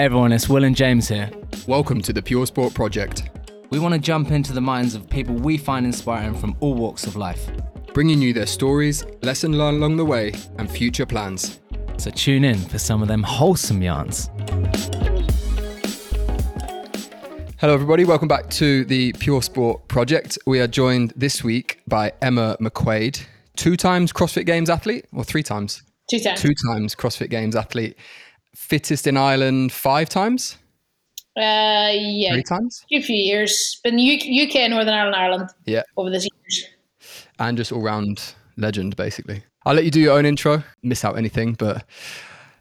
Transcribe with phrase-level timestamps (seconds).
[0.00, 1.30] Hey everyone, it's Will and James here.
[1.66, 3.28] Welcome to the Pure Sport Project,
[3.68, 7.06] We want to jump into the minds of people we find inspiring from all walks
[7.06, 7.50] of life.
[7.92, 11.60] bringing you their stories, lesson learned along the way, and future plans.
[11.98, 14.30] So tune in for some of them wholesome yarns.
[17.58, 18.06] Hello, everybody.
[18.06, 20.38] Welcome back to the Pure Sport Project.
[20.46, 23.22] We are joined this week by Emma McQuaid,
[23.54, 25.82] two times CrossFit Games athlete, or three times?
[26.10, 26.40] Two times.
[26.40, 27.98] Two times CrossFit Games athlete.
[28.54, 30.56] Fittest in Ireland five times?
[31.36, 32.84] Uh, yeah, Three times?
[32.92, 33.80] a few years.
[33.84, 35.82] Been UK, Northern Ireland, Ireland Yeah.
[35.96, 36.64] over the years.
[37.38, 39.42] And just all round legend, basically.
[39.64, 41.84] I'll let you do your own intro, miss out anything, but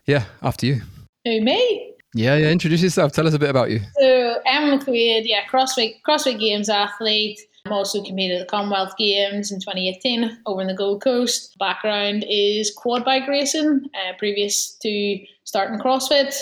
[0.05, 0.81] yeah, after you.
[1.25, 1.93] Who me?
[2.13, 2.49] Yeah, yeah.
[2.49, 3.11] Introduce yourself.
[3.11, 3.81] Tell us a bit about you.
[3.99, 7.39] So Emma McQuaid, yeah, CrossFit CrossFit Games athlete.
[7.69, 11.55] I'm also competed at the Commonwealth Games in 2018 over in the Gold Coast.
[11.59, 13.87] Background is quad bike racing.
[13.93, 16.33] Uh, previous to starting CrossFit,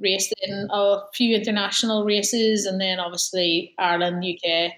[0.00, 4.72] raced in a few international races, and then obviously Ireland, UK.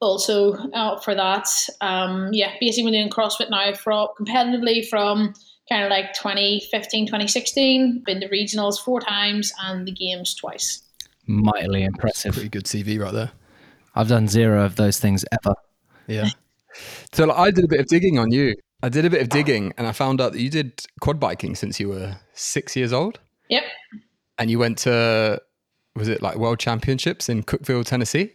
[0.00, 1.46] Also uh, for that,
[1.80, 5.34] um, yeah, basically been doing CrossFit now from competitively from
[5.68, 8.02] kind of like 2015, 2016.
[8.04, 10.82] Been to regionals four times and the games twice.
[11.28, 12.32] Mightily impressive.
[12.34, 13.30] Pretty good CV right there.
[13.94, 15.54] I've done zero of those things ever.
[16.06, 16.28] Yeah.
[17.12, 18.56] So like, I did a bit of digging on you.
[18.82, 21.54] I did a bit of digging and I found out that you did quad biking
[21.54, 23.62] since you were six years old Yep.
[24.38, 25.40] and you went to,
[25.94, 28.32] was it like world championships in Cookeville, Tennessee?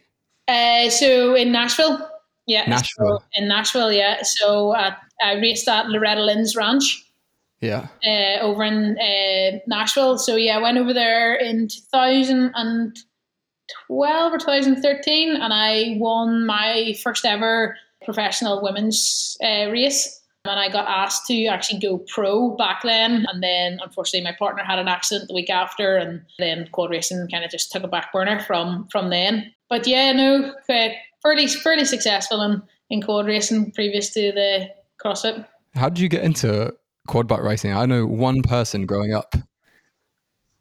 [0.48, 2.08] Uh, so in Nashville,
[2.46, 3.18] yeah, Nashville.
[3.20, 4.22] so in Nashville, yeah.
[4.22, 7.04] So uh, I raced at Loretta Lynn's ranch
[7.60, 7.88] Yeah.
[8.06, 10.16] uh, over in uh, Nashville.
[10.16, 11.68] So yeah, I went over there in
[13.88, 20.18] 2012 or 2013, and I won my first ever professional women's uh, race.
[20.46, 23.26] And I got asked to actually go pro back then.
[23.30, 27.28] And then, unfortunately, my partner had an accident the week after, and then quad racing
[27.30, 29.52] kind of just took a back burner from from then.
[29.68, 34.70] But yeah, no, fairly fairly successful in, in quad racing previous to the
[35.04, 35.46] CrossFit.
[35.74, 36.74] How did you get into
[37.06, 37.74] quad bike racing?
[37.74, 39.34] I know one person growing up.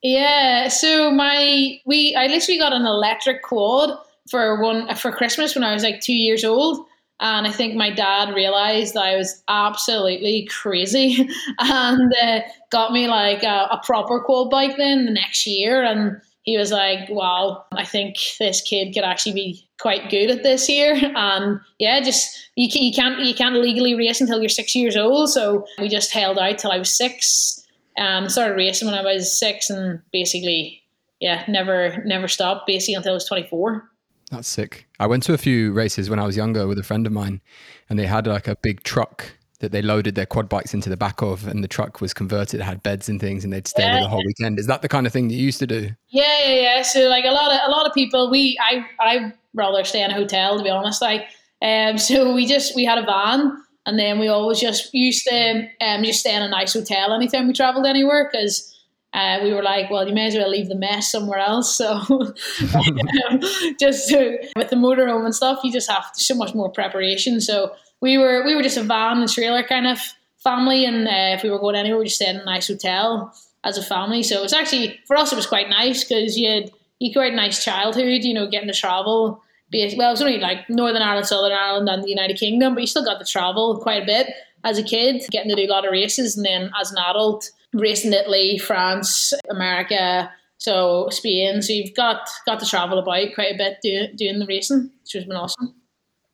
[0.02, 3.98] Yeah, so my we I literally got an electric quad
[4.30, 6.86] for one for Christmas when I was like two years old,
[7.20, 11.28] and I think my dad realized that I was absolutely crazy
[11.60, 12.40] and uh,
[12.72, 16.72] got me like a, a proper quad bike then the next year, and he was
[16.72, 21.60] like, "Wow, I think this kid could actually be quite good at this here." And
[21.78, 25.66] yeah, just you, you can't you can't legally race until you're six years old, so
[25.78, 27.59] we just held out till I was six.
[27.98, 30.84] Um, started racing when I was six, and basically,
[31.20, 33.90] yeah, never never stopped basically until I was twenty four.
[34.32, 34.88] That's sick.
[35.00, 37.42] I went to a few races when I was younger with a friend of mine
[37.90, 40.96] and they had like a big truck that they loaded their quad bikes into the
[40.96, 43.84] back of and the truck was converted, it had beds and things and they'd stay
[43.84, 44.60] there the whole weekend.
[44.60, 45.90] Is that the kind of thing that you used to do?
[46.08, 46.82] Yeah, yeah, yeah.
[46.84, 50.12] So like a lot of a lot of people, we I I rather stay in
[50.12, 51.02] a hotel to be honest.
[51.02, 51.26] Like,
[51.62, 53.58] um, so we just we had a van,
[53.90, 57.48] and then we always just used to um just stay in a nice hotel anytime
[57.48, 58.76] we traveled anywhere because.
[59.12, 61.76] Uh, we were like, well, you may as well leave the mess somewhere else.
[61.76, 63.40] So, um,
[63.80, 67.42] just to, with the motorhome and stuff, you just have so much more preparation.
[67.42, 70.00] So we were we were just a van and trailer kind of
[70.38, 73.34] family, and uh, if we were going anywhere, we just stayed in a nice hotel
[73.64, 74.22] as a family.
[74.24, 77.34] So it was actually for us, it was quite nice because you had you quite
[77.34, 79.42] a nice childhood, you know, getting to travel.
[79.72, 82.88] Well, it was only like Northern Ireland, Southern Ireland, and the United Kingdom, but you
[82.88, 85.86] still got to travel quite a bit as a kid, getting to do a lot
[85.86, 91.62] of races, and then as an adult, racing Italy, France, America, so Spain.
[91.62, 95.14] So you've got got to travel about quite a bit doing doing the racing, which
[95.14, 95.79] has been awesome.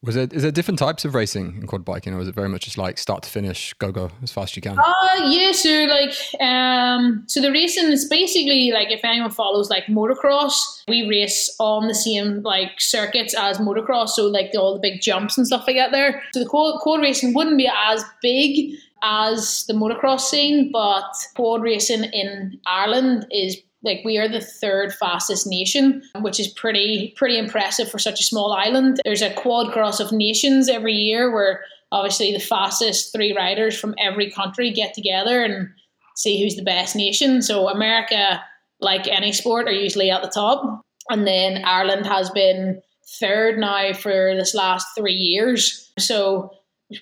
[0.06, 2.48] Was it is there different types of racing in quad biking or is it very
[2.48, 4.78] much just like start to finish, go go as fast as you can?
[4.78, 9.86] Uh yeah, so like um so the racing is basically like if anyone follows like
[9.86, 14.80] motocross, we race on the same like circuits as motocross, so like the, all the
[14.80, 16.24] big jumps and stuff like that there.
[16.34, 21.62] So the quad, quad racing wouldn't be as big as the motocross scene, but quad
[21.62, 27.38] racing in Ireland is like we are the third fastest nation, which is pretty pretty
[27.38, 29.00] impressive for such a small island.
[29.06, 33.96] There's a quad cross of nations every year where obviously the fastest three riders from
[33.98, 35.70] every country get together and
[36.16, 37.42] see who's the best nation.
[37.42, 38.42] So America,
[38.82, 40.82] like any sport, are usually at the top.
[41.10, 42.82] And then Ireland has been
[43.20, 45.92] third now for this last three years.
[46.00, 46.52] So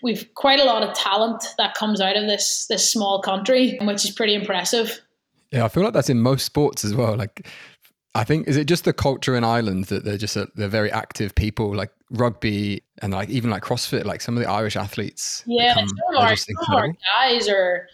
[0.02, 4.04] we've quite a lot of talent that comes out of this this small country, which
[4.04, 5.00] is pretty impressive.
[5.54, 7.16] Yeah, I feel like that's in most sports as well.
[7.16, 7.48] Like
[8.16, 10.92] I think is it just the culture in Ireland that they're just a, they're very
[10.92, 14.06] active people, like rugby and like even like CrossFit.
[14.06, 17.88] Like some of the Irish athletes, Yeah, become- some of our, some our guys are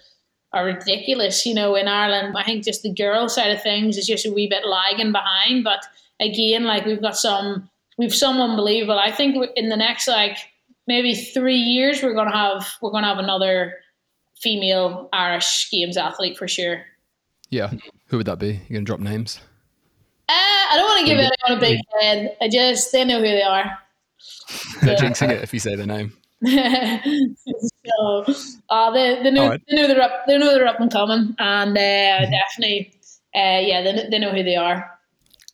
[0.53, 1.45] are ridiculous.
[1.45, 4.31] You know, in Ireland, I think just the girl side of things is just a
[4.31, 5.63] wee bit lagging behind.
[5.63, 5.85] But
[6.19, 8.97] again, like we've got some, we've some unbelievable.
[8.97, 10.37] I think in the next like
[10.87, 13.75] maybe three years, we're gonna have we're gonna have another
[14.41, 16.83] female Irish games athlete for sure.
[17.49, 17.71] Yeah,
[18.07, 18.61] who would that be?
[18.67, 19.39] You gonna drop names?
[20.29, 22.37] Uh, I don't want to give anyone a big head.
[22.39, 23.79] I just they know who they are.
[24.83, 26.13] They're jinxing it if you say their name.
[26.45, 28.25] so,
[28.69, 29.61] uh, they, they know Alright.
[29.67, 32.93] they know they're up they know they're up and coming, and uh, definitely,
[33.35, 34.99] uh, yeah, they, they know who they are.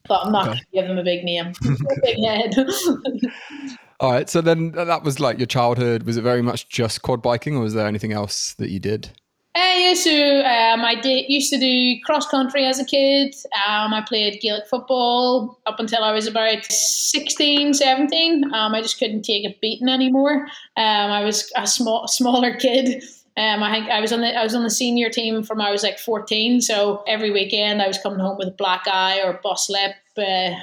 [0.08, 2.54] But I'm not going to give them a big name, a big head.
[4.00, 6.04] All right, so then that was like your childhood.
[6.04, 9.10] Was it very much just quad biking, or was there anything else that you did?
[9.56, 10.12] Uh, yeah, so
[10.42, 13.34] um, I did used to do cross country as a kid.
[13.66, 18.54] Um, I played Gaelic football up until I was about 16, 17.
[18.54, 20.48] Um, I just couldn't take a beating anymore.
[20.76, 23.02] Um, I was a small, smaller kid.
[23.38, 25.72] Um, I think I was on the I was on the senior team from I
[25.72, 26.60] was like 14.
[26.60, 30.56] So every weekend I was coming home with a black eye or bus lip, uh,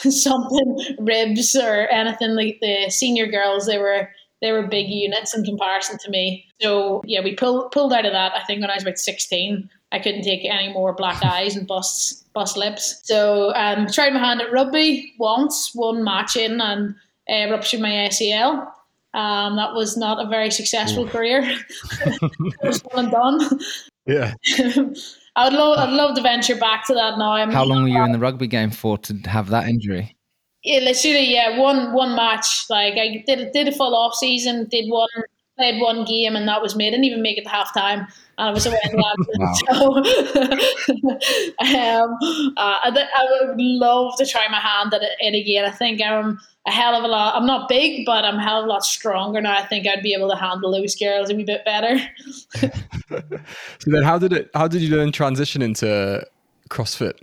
[0.10, 2.30] something, ribs or anything.
[2.30, 4.08] Like the senior girls, they were
[4.40, 6.46] they were big units in comparison to me.
[6.60, 8.32] So yeah, we pulled pulled out of that.
[8.34, 11.66] I think when I was about sixteen, I couldn't take any more black eyes and
[11.66, 13.00] bust bust lips.
[13.04, 16.94] So um, tried my hand at rugby once, one match in, and
[17.28, 18.70] uh, ruptured my ACL.
[19.12, 21.42] Um, that was not a very successful career.
[22.06, 23.60] it was one and done.
[24.06, 24.34] Yeah.
[25.36, 27.32] I would love, I'd love to venture back to that now.
[27.32, 30.16] I'm, How long were you in the rugby game for to have that injury?
[30.62, 32.66] Yeah, literally, yeah, one one match.
[32.68, 35.08] Like I did did a full off season, did one
[35.60, 36.86] played one game, and that was me.
[36.86, 38.00] I didn't even make it to half time,
[38.38, 39.26] and I was away in London.
[39.70, 39.96] So,
[41.60, 42.16] um,
[42.56, 45.64] uh, I, th- I would love to try my hand at it, again.
[45.64, 47.34] I think I'm a hell of a lot.
[47.34, 49.56] I'm not big, but I'm a hell of a lot stronger now.
[49.56, 51.98] I think I'd be able to handle those girls a wee bit better.
[53.80, 54.50] So then, how did it?
[54.54, 56.24] How did you then transition into
[56.68, 57.14] CrossFit?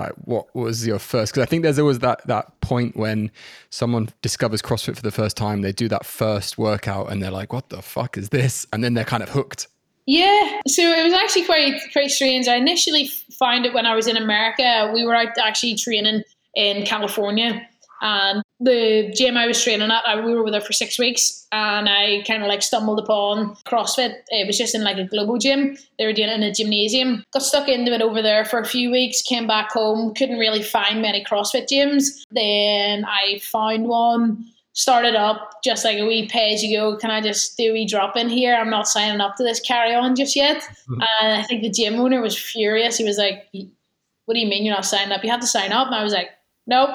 [0.00, 1.32] Like, what was your first?
[1.32, 3.30] Because I think there's always that that point when
[3.70, 5.60] someone discovers CrossFit for the first time.
[5.62, 8.94] They do that first workout, and they're like, "What the fuck is this?" And then
[8.94, 9.68] they're kind of hooked.
[10.06, 12.48] Yeah, so it was actually quite quite strange.
[12.48, 13.08] I initially
[13.38, 14.90] found it when I was in America.
[14.92, 16.22] We were out actually training
[16.54, 17.60] in California,
[18.00, 21.46] and the gym I was training at, I, we were with her for six weeks,
[21.50, 24.16] and I kind of like stumbled upon CrossFit.
[24.28, 25.78] It was just in like a global gym.
[25.98, 27.24] They were doing it in a gymnasium.
[27.32, 29.22] Got stuck into it over there for a few weeks.
[29.22, 32.24] Came back home, couldn't really find many CrossFit gyms.
[32.30, 36.96] Then I found one started up just like a wee pay as you go.
[36.96, 38.54] Can I just do a wee drop in here?
[38.54, 40.58] I'm not signing up to this carry on just yet.
[40.58, 41.00] Mm-hmm.
[41.22, 42.98] And I think the gym owner was furious.
[42.98, 43.48] He was like,
[44.26, 45.24] What do you mean you're not signing up?
[45.24, 45.86] You have to sign up.
[45.86, 46.30] And I was like,
[46.66, 46.90] Nope,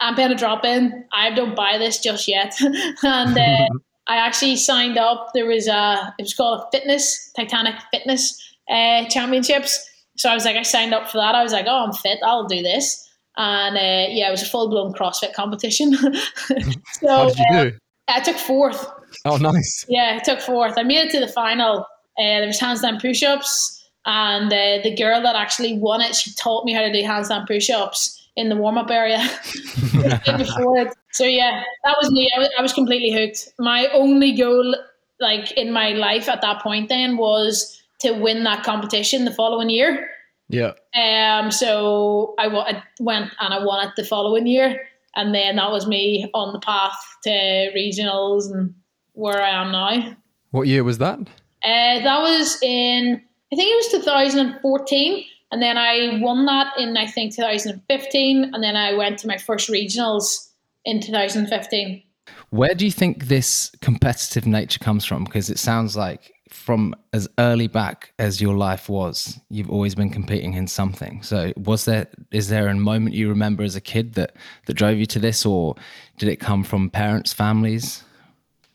[0.00, 1.04] I'm paying a drop in.
[1.12, 2.54] I don't buy this just yet.
[3.02, 3.68] and uh,
[4.06, 5.30] I actually signed up.
[5.34, 8.40] There was a, it was called a fitness, Titanic Fitness
[8.70, 9.84] uh, Championships.
[10.16, 11.34] So I was like, I signed up for that.
[11.34, 12.18] I was like, Oh, I'm fit.
[12.24, 13.04] I'll do this.
[13.36, 15.94] And uh, yeah, it was a full blown CrossFit competition.
[15.94, 17.72] so How did you uh, do?
[18.08, 18.86] I took fourth.
[19.24, 19.84] Oh, nice.
[19.88, 20.74] Yeah, I took fourth.
[20.76, 21.80] I made it to the final.
[22.18, 26.64] Uh, there was handstand push-ups, and uh, the girl that actually won it, she taught
[26.64, 29.18] me how to do handstand push-ups in the warm-up area
[30.38, 30.94] before it.
[31.12, 32.30] So yeah, that was me.
[32.34, 33.48] I was, I was completely hooked.
[33.58, 34.76] My only goal,
[35.20, 39.70] like in my life at that point, then was to win that competition the following
[39.70, 40.08] year.
[40.48, 40.72] Yeah.
[40.94, 45.70] Um, so I, wa- went and I won it the following year, and then that
[45.70, 47.30] was me on the path to
[47.76, 48.74] regionals and
[49.14, 50.16] where I am now.
[50.52, 51.18] What year was that?
[51.18, 53.20] Uh, that was in
[53.52, 58.62] I think it was 2014, and then I won that in I think 2015, and
[58.62, 60.48] then I went to my first regionals
[60.84, 62.02] in 2015.
[62.50, 65.24] Where do you think this competitive nature comes from?
[65.24, 70.10] Because it sounds like from as early back as your life was, you've always been
[70.10, 71.22] competing in something.
[71.22, 74.34] So was there is there a moment you remember as a kid that
[74.66, 75.74] that drove you to this or
[76.18, 78.02] did it come from parents, families,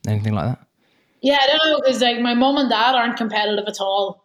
[0.08, 0.68] anything like that?
[1.22, 4.23] Yeah, I don't know because like my mom and dad aren't competitive at all.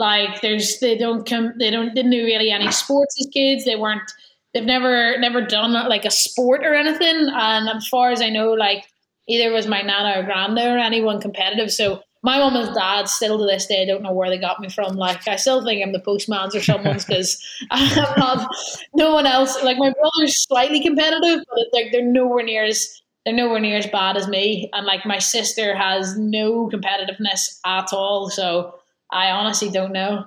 [0.00, 3.66] Like there's they don't come they don't didn't do really any sports as kids.
[3.66, 4.10] They weren't
[4.54, 7.28] they've never never done like a sport or anything.
[7.30, 8.86] And as far as I know, like
[9.28, 11.70] either was my nana or granda or anyone competitive.
[11.70, 14.70] So my mom and dad still to this day don't know where they got me
[14.70, 14.96] from.
[14.96, 17.38] Like I still think I'm the postman's or someone's because
[17.70, 18.48] I'm not.
[18.94, 19.62] No one else.
[19.62, 23.86] Like my brother's slightly competitive, but like they're nowhere near as they're nowhere near as
[23.86, 24.70] bad as me.
[24.72, 28.30] And like my sister has no competitiveness at all.
[28.30, 28.79] So
[29.12, 30.24] I honestly don't know.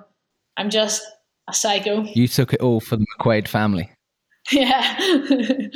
[0.56, 1.02] I'm just
[1.48, 2.02] a psycho.
[2.02, 3.90] You took it all for the McQuaid family.
[4.50, 4.98] Yeah.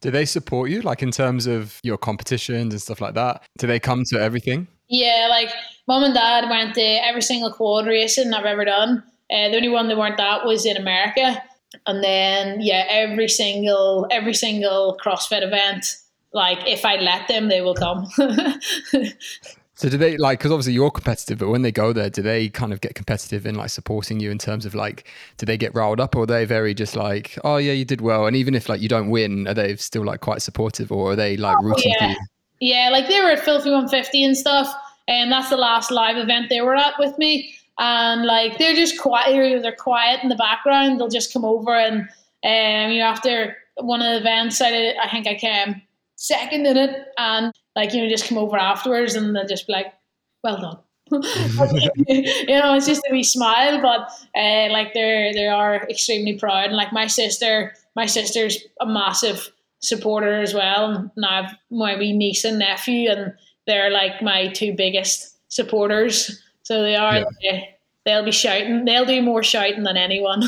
[0.00, 3.42] Do they support you, like in terms of your competitions and stuff like that?
[3.58, 4.66] Do they come to everything?
[4.88, 5.50] Yeah, like
[5.86, 9.02] mom and dad went to every single quad racing I've ever done.
[9.30, 11.42] Uh, the only one they weren't at was in America.
[11.86, 15.96] And then yeah, every single every single CrossFit event,
[16.32, 18.08] like if I let them, they will come.
[19.80, 22.50] So do they like because obviously you're competitive, but when they go there, do they
[22.50, 25.08] kind of get competitive in like supporting you in terms of like
[25.38, 28.02] do they get riled up or are they very just like oh yeah you did
[28.02, 31.12] well and even if like you don't win, are they still like quite supportive or
[31.12, 31.98] are they like oh, rooting yeah.
[31.98, 32.26] for you?
[32.60, 34.70] Yeah, like they were at Filthy 150 and stuff,
[35.08, 37.54] and that's the last live event they were at with me.
[37.78, 41.00] And like they're just quiet, they're quiet in the background.
[41.00, 42.02] They'll just come over and
[42.44, 45.80] um, you know after one of the events, I did, I think I came
[46.16, 49.72] second in it, and like you know just come over afterwards and they'll just be
[49.72, 49.94] like,
[50.42, 50.78] well done.
[51.12, 56.66] you know, it's just a wee smile, but uh, like they're they are extremely proud.
[56.66, 59.50] And like my sister, my sister's a massive
[59.80, 61.10] supporter as well.
[61.16, 63.34] And I have my wee niece and nephew, and
[63.66, 66.42] they're like my two biggest supporters.
[66.62, 67.18] So they are.
[67.18, 67.24] Yeah.
[67.42, 68.84] They, they'll be shouting.
[68.84, 70.44] They'll do more shouting than anyone.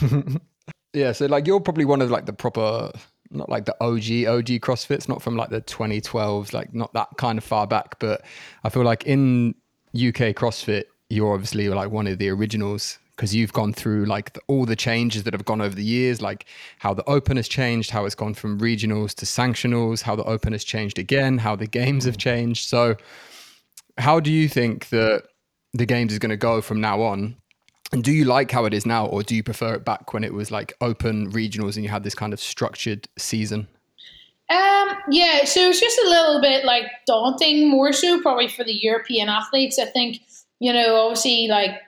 [0.92, 1.12] yeah.
[1.12, 2.90] So like you're probably one of like the proper
[3.30, 7.38] not like the OG OG CrossFits, not from like the 2012s, like not that kind
[7.38, 7.98] of far back.
[7.98, 8.22] But
[8.64, 9.54] I feel like in
[9.94, 14.40] UK CrossFit, you're obviously like one of the originals because you've gone through like the,
[14.46, 16.46] all the changes that have gone over the years, like
[16.78, 20.52] how the Open has changed, how it's gone from regionals to sanctionals, how the Open
[20.52, 22.66] has changed again, how the games have changed.
[22.66, 22.96] So,
[23.98, 25.24] how do you think that
[25.74, 27.36] the games is going to go from now on?
[27.92, 30.22] And do you like how it is now, or do you prefer it back when
[30.22, 33.66] it was like open regionals and you had this kind of structured season?
[34.48, 38.72] Um, yeah, so it's just a little bit like daunting, more so probably for the
[38.72, 39.78] European athletes.
[39.78, 40.20] I think,
[40.58, 41.80] you know, obviously like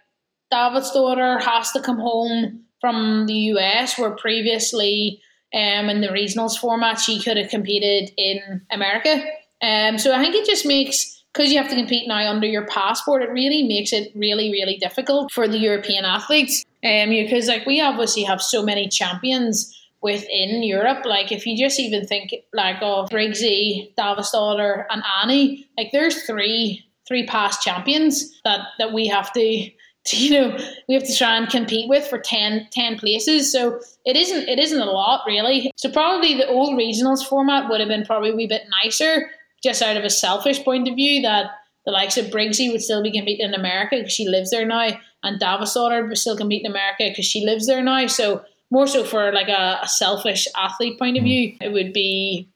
[0.53, 5.21] Davidsdottir has to come home from the US, where previously
[5.55, 9.25] um, in the regionals format she could have competed in America.
[9.61, 12.67] Um, so I think it just makes because you have to compete now under your
[12.67, 16.65] passport, it really makes it really, really difficult for the European athletes.
[16.85, 19.73] Um, because like we obviously have so many champions
[20.03, 21.05] within Europe.
[21.05, 26.85] Like if you just even think like of Briggsy, Davidsdottir, and Annie, like there's three
[27.09, 29.71] three past champions that that we have to,
[30.05, 30.59] to, you know
[30.89, 33.51] we have to try and compete with for 10, 10 places.
[33.51, 35.71] So it isn't it isn't a lot really.
[35.77, 39.31] So probably the old regionals format would have been probably a wee bit nicer
[39.63, 41.51] just out of a selfish point of view that
[41.85, 44.91] the likes of Briggsy would still be competing in America because she lives there now,
[45.23, 48.07] and Davidsdottir would still compete in America because she lives there now.
[48.07, 51.27] So more so for like a, a selfish athlete point of mm.
[51.27, 52.49] view, it would be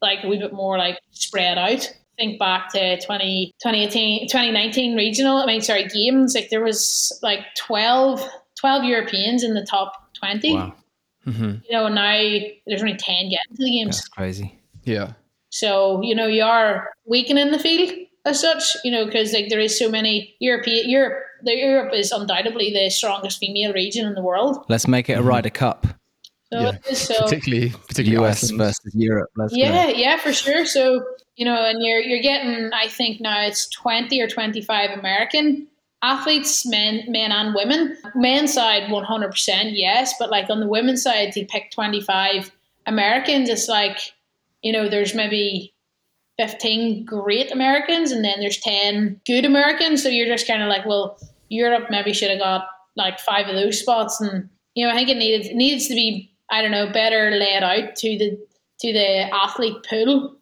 [0.00, 1.92] like a wee bit more like spread out.
[2.16, 6.34] Think back to 20, 2018, 2019 regional, I mean, sorry, games.
[6.34, 8.22] Like there was like 12,
[8.60, 10.54] 12 Europeans in the top 20.
[10.54, 10.74] Wow.
[11.26, 11.44] Mm-hmm.
[11.68, 13.96] You know, and now there's only 10 getting to the games.
[13.96, 14.60] That's crazy.
[14.84, 15.14] Yeah.
[15.54, 17.92] So, you know, you are weakening the field
[18.24, 22.10] as such, you know, because like there is so many European Europe the Europe is
[22.10, 24.64] undoubtedly the strongest female region in the world.
[24.68, 25.28] Let's make it a mm-hmm.
[25.28, 25.86] Ryder Cup.
[26.52, 26.78] So yeah.
[26.92, 28.58] so particularly particularly US Iceland.
[28.58, 29.30] versus Europe.
[29.36, 29.96] Let's yeah, go.
[29.96, 30.66] yeah, for sure.
[30.66, 31.04] So,
[31.36, 35.68] you know, and you're you're getting I think now it's twenty or twenty five American
[36.02, 37.96] athletes, men men and women.
[38.16, 42.00] Men's side one hundred percent, yes, but like on the women's side to pick twenty
[42.00, 42.50] five
[42.86, 43.98] Americans, it's like
[44.64, 45.74] you know, there's maybe
[46.38, 50.02] 15 great Americans and then there's 10 good Americans.
[50.02, 51.18] So you're just kind of like, well,
[51.50, 52.66] Europe maybe should have got
[52.96, 54.20] like five of those spots.
[54.20, 57.30] And, you know, I think it needed, it needs to be, I don't know, better
[57.30, 58.38] laid out to the,
[58.80, 60.34] to the athlete pool.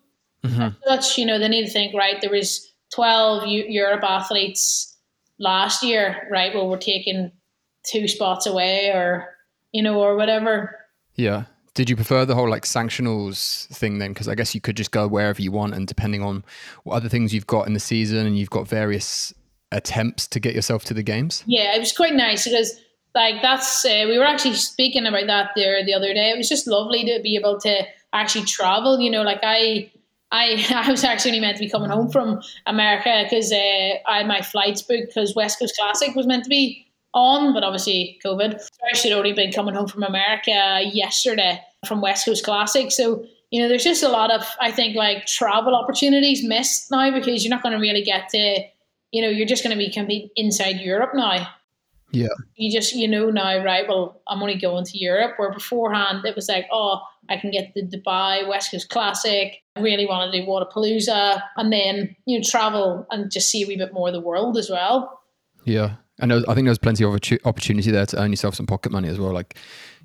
[0.45, 0.69] Mm-hmm.
[0.87, 4.97] Such, you know, they need to think, right, there was 12 U- Europe athletes
[5.41, 6.55] last year, right?
[6.55, 7.33] Well, we're taking
[7.85, 9.35] two spots away or,
[9.73, 10.79] you know, or whatever.
[11.17, 11.45] Yeah.
[11.75, 14.13] Did you prefer the whole like sanctionals thing then?
[14.13, 16.45] Because I guess you could just go wherever you want, and depending on
[16.85, 19.33] what other things you've got in the season, and you've got various
[19.71, 21.43] attempts to get yourself to the games.
[21.47, 22.79] Yeah, it was quite nice because
[23.15, 26.31] like that's uh, we were actually speaking about that there the other day.
[26.31, 29.01] It was just lovely to be able to actually travel.
[29.01, 29.91] You know, like I.
[30.35, 34.27] I, I was actually meant to be coming home from America because uh, I had
[34.27, 38.61] my flights booked because West Coast Classic was meant to be on, but obviously COVID.
[38.91, 42.91] I should only been coming home from America yesterday from West Coast Classic.
[42.91, 47.11] So, you know, there's just a lot of, I think, like travel opportunities missed now
[47.11, 48.65] because you're not going to really get to,
[49.11, 51.49] you know, you're just going to be competing inside Europe now.
[52.13, 52.29] Yeah.
[52.57, 56.37] You just, you know, now, right, well, I'm only going to Europe, where beforehand it
[56.37, 57.01] was like, oh,
[57.31, 59.63] I can get the Dubai West Coast Classic.
[59.77, 63.67] I really want to do Wodapalooza and then, you know, travel and just see a
[63.67, 65.23] wee bit more of the world as well.
[65.65, 65.95] Yeah.
[66.23, 67.11] And I think there was plenty of
[67.45, 69.33] opportunity there to earn yourself some pocket money as well.
[69.33, 69.57] Like,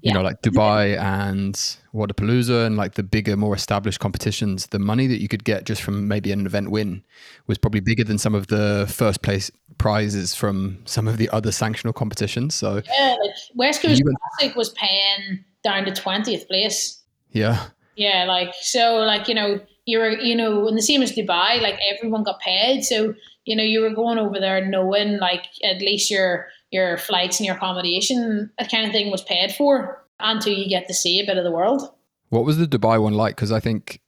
[0.01, 0.13] you Yeah.
[0.15, 1.53] know, like Dubai and
[1.93, 5.81] Wodapalooza and like the bigger, more established competitions, the money that you could get just
[5.81, 7.03] from maybe an event win
[7.47, 11.51] was probably bigger than some of the first place prizes from some of the other
[11.51, 12.55] sanctional competitions.
[12.55, 17.01] So, Yeah, like West Coast went- Classic was paying down to twentieth place.
[17.31, 17.67] yeah.
[17.95, 21.59] Yeah, like so, like you know, you were you know, and the same as Dubai,
[21.61, 22.83] like everyone got paid.
[22.83, 23.15] So
[23.47, 27.47] you know, you were going over there knowing like at least your your flights and
[27.47, 31.25] your accommodation, that kind of thing, was paid for until you get to see a
[31.25, 31.89] bit of the world.
[32.29, 33.35] What was the Dubai one like?
[33.37, 34.01] Because I think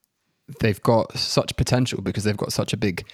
[0.60, 3.05] they've got such potential because they've got such a big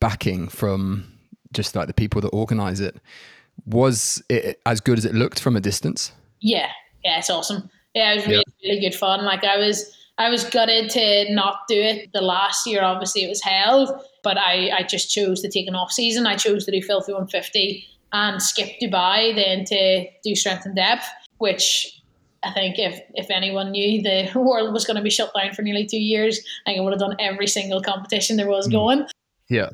[0.00, 1.12] backing from
[1.52, 2.96] just like the people that organize it.
[3.66, 6.12] Was it as good as it looked from a distance?
[6.40, 6.70] Yeah,
[7.04, 7.68] yeah, it's awesome.
[7.94, 9.24] Yeah, it was really, really good fun.
[9.24, 12.82] Like I was, I was gutted to not do it the last year.
[12.82, 13.90] Obviously, it was held,
[14.28, 16.26] but I, I just chose to take an off season.
[16.26, 17.82] I chose to do Filthy 150
[18.12, 21.06] and skip Dubai, then to do Strength in Depth,
[21.38, 21.98] which
[22.42, 25.62] I think if if anyone knew the world was going to be shut down for
[25.62, 28.72] nearly two years, I think I would have done every single competition there was hmm.
[28.72, 29.06] going
[29.48, 29.70] Yeah.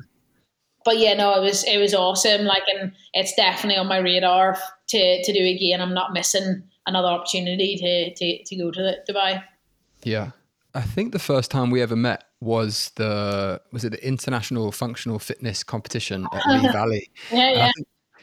[0.85, 2.45] but yeah, no, it was it was awesome.
[2.45, 4.57] Like, and it's definitely on my radar
[4.87, 5.81] to to do again.
[5.81, 9.43] I'm not missing another opportunity to to, to go to Dubai.
[10.03, 10.31] Yeah.
[10.73, 15.19] I think the first time we ever met was the was it the International Functional
[15.19, 17.09] Fitness Competition at Lee Valley.
[17.31, 17.71] Yeah, yeah,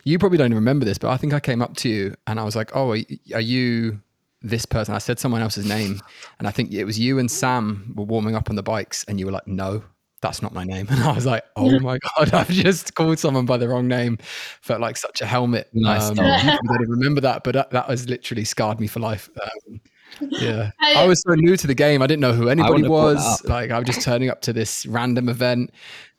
[0.05, 2.41] you probably don't even remember this, but I think I came up to you and
[2.41, 4.01] I was like, "Oh, are you
[4.41, 6.01] this person?" I said someone else's name,
[6.39, 9.19] and I think it was you and Sam were warming up on the bikes, and
[9.21, 9.83] you were like, "No,
[10.21, 13.47] that's not my name." And I was like, "Oh my god, I've just called someone
[13.47, 14.19] by the wrong name."
[14.63, 15.69] Felt like such a helmet.
[15.73, 16.43] Nice Um, start.
[16.45, 19.29] you probably don't even remember that, but that, that was literally scarred me for life.
[19.43, 19.81] Um,
[20.21, 22.03] yeah, I- I was so new to the game.
[22.03, 23.45] I didn't know who anybody wouldn't have brought that was.
[23.45, 25.71] Like I was just turning up to this random event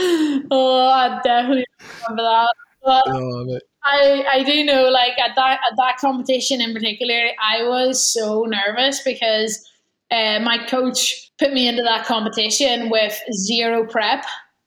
[0.50, 1.64] oh, I definitely
[2.08, 2.48] remember that.
[2.84, 7.62] But Oh, I I do know, like at that at that competition in particular, I
[7.62, 9.68] was so nervous because
[10.10, 14.24] uh, my coach put me into that competition with zero prep.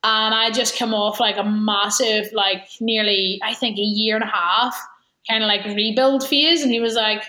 [0.08, 4.24] And I just come off like a massive, like nearly, I think, a year and
[4.24, 4.80] a half
[5.30, 6.64] kind of like rebuild phase.
[6.64, 7.24] And he was like,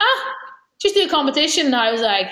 [0.00, 0.32] ah,
[0.80, 1.66] just do a competition.
[1.66, 2.28] And I was like,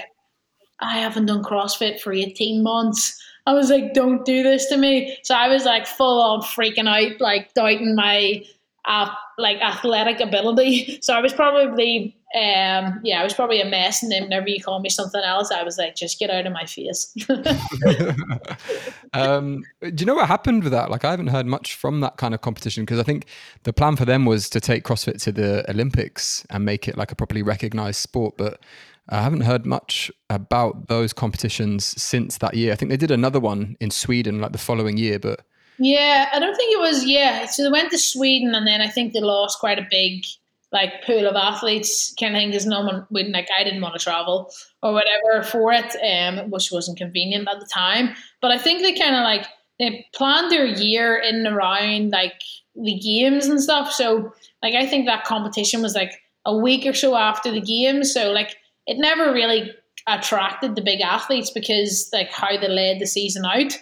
[0.81, 3.21] I haven't done CrossFit for 18 months.
[3.47, 5.17] I was like, don't do this to me.
[5.23, 8.45] So I was like full on freaking out, like doubting my
[8.85, 10.99] uh, like athletic ability.
[11.03, 14.05] So I was probably, um, yeah, I was probably a mess.
[14.05, 16.53] And then whenever you call me something else, I was like, just get out of
[16.53, 17.13] my face.
[19.13, 20.91] um, do you know what happened with that?
[20.91, 23.27] Like, I haven't heard much from that kind of competition because I think
[23.65, 27.11] the plan for them was to take CrossFit to the Olympics and make it like
[27.11, 28.37] a properly recognized sport.
[28.37, 28.61] But
[29.09, 32.73] I haven't heard much about those competitions since that year.
[32.73, 35.41] I think they did another one in Sweden like the following year, but
[35.79, 37.05] Yeah, I don't think it was.
[37.05, 40.23] Yeah, so they went to Sweden, and then I think they lost quite a big
[40.73, 43.95] like pool of athletes, kind of thing, because no one would like I didn't want
[43.95, 44.53] to travel
[44.83, 48.11] or whatever for it, um, which wasn't convenient at the time.
[48.41, 49.47] But I think they kind of like
[49.79, 52.41] they planned their year in and around like
[52.77, 53.91] the games and stuff.
[53.93, 56.13] So like I think that competition was like
[56.45, 58.13] a week or so after the games.
[58.13, 58.57] So like
[58.87, 59.73] it never really
[60.07, 63.79] attracted the big athletes because like how they led the season out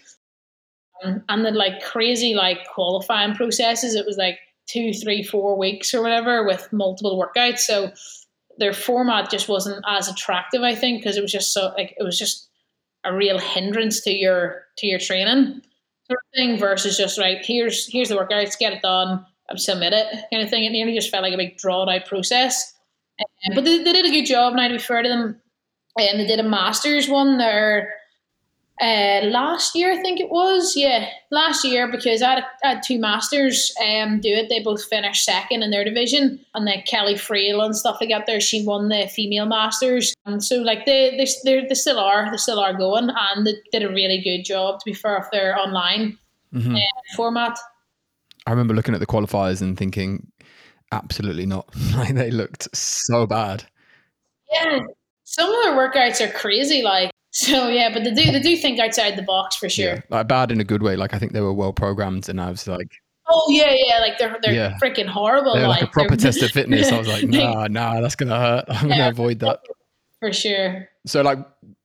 [1.04, 3.94] um, and the like crazy like qualifying processes.
[3.94, 4.38] It was like
[4.68, 7.60] two, three, four weeks or whatever with multiple workouts.
[7.60, 7.92] So
[8.58, 12.02] their format just wasn't as attractive, I think, because it was just so like it
[12.02, 12.48] was just
[13.04, 15.62] a real hindrance to your to your training
[16.06, 19.24] sort of thing versus just right here's here's the workouts, get it done,
[19.56, 20.64] submit it kind of thing.
[20.64, 22.74] It nearly just felt like a big drawn out process.
[23.20, 24.54] Um, but they, they did a good job.
[24.54, 25.40] Now to be fair to them,
[25.98, 27.94] and they did a masters one there
[28.80, 30.74] uh, last year, I think it was.
[30.76, 34.48] Yeah, last year because I had, I had two masters um, do it.
[34.48, 38.26] They both finished second in their division, and then Kelly Frail and stuff like that.
[38.26, 42.30] There, she won the female masters, and so like they they they're, they still are
[42.30, 44.80] they still are going, and they did a really good job.
[44.80, 46.18] To be fair, if they're online
[46.54, 46.76] Mhm.
[46.76, 46.80] uh,
[47.16, 47.58] format.
[48.46, 50.32] I remember looking at the qualifiers and thinking,
[50.92, 51.68] absolutely not.
[51.94, 53.64] like they looked so bad.
[54.50, 54.80] Yeah,
[55.24, 56.80] some of their workouts are crazy.
[56.80, 59.94] Like so, yeah, but they do they do think outside the box for sure.
[59.94, 60.96] Yeah, like bad in a good way.
[60.96, 62.90] Like I think they were well programmed, and I was like,
[63.28, 64.78] Oh yeah, yeah, like they're they're Yeah.
[64.82, 65.54] freaking horrible.
[65.54, 66.90] they were like a proper test of fitness.
[66.90, 68.64] I was like, nah, nah, that's gonna hurt.
[68.68, 68.96] I'm Yeah.
[68.98, 69.60] gonna avoid that.
[70.20, 70.88] for sure.
[71.06, 71.38] So like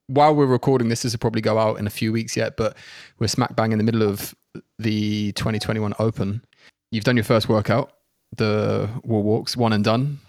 [0.08, 2.76] while we're recording this, this will probably go out in a few weeks yet, but
[3.20, 4.34] we're smack bang in the middle of
[4.80, 6.44] the 2021 Open.
[6.92, 7.92] You've done your first workout,
[8.38, 10.20] the wall walks, one and done.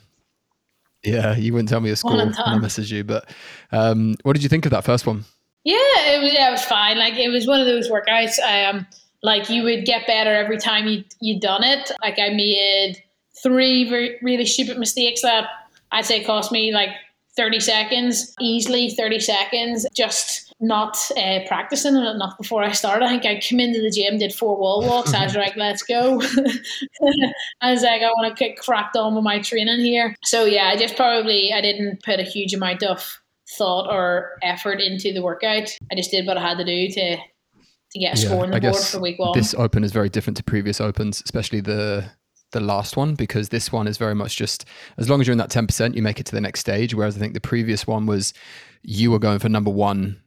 [1.05, 3.29] Yeah, you wouldn't tell me a score when I messaged you, but
[3.73, 5.25] um, what did you think of that first one?
[5.65, 6.99] Yeah, it was, yeah, it was fine.
[6.99, 8.39] Like it was one of those workouts.
[8.41, 8.87] Um,
[9.23, 11.91] like you would get better every time you you done it.
[12.03, 13.03] Like I made
[13.43, 15.49] three very, really stupid mistakes that
[15.93, 16.91] I'd say cost me like
[17.37, 23.05] 30 seconds, easily 30 seconds, just not uh, practicing it enough before I started.
[23.05, 25.13] I think I came into the gym, did four wall walks.
[25.13, 26.21] I was like, let's go.
[27.61, 30.17] I was like, I want to get cracked on with my training here.
[30.25, 33.21] So yeah, I just probably, I didn't put a huge amount of
[33.57, 35.71] thought or effort into the workout.
[35.93, 37.17] I just did what I had to do to
[37.95, 39.39] to get a yeah, score on the I board for week one.
[39.39, 42.11] This open is very different to previous opens, especially the
[42.51, 44.65] the last one because this one is very much just
[44.97, 47.17] as long as you're in that 10% you make it to the next stage whereas
[47.17, 48.33] i think the previous one was
[48.85, 50.23] you were going for number one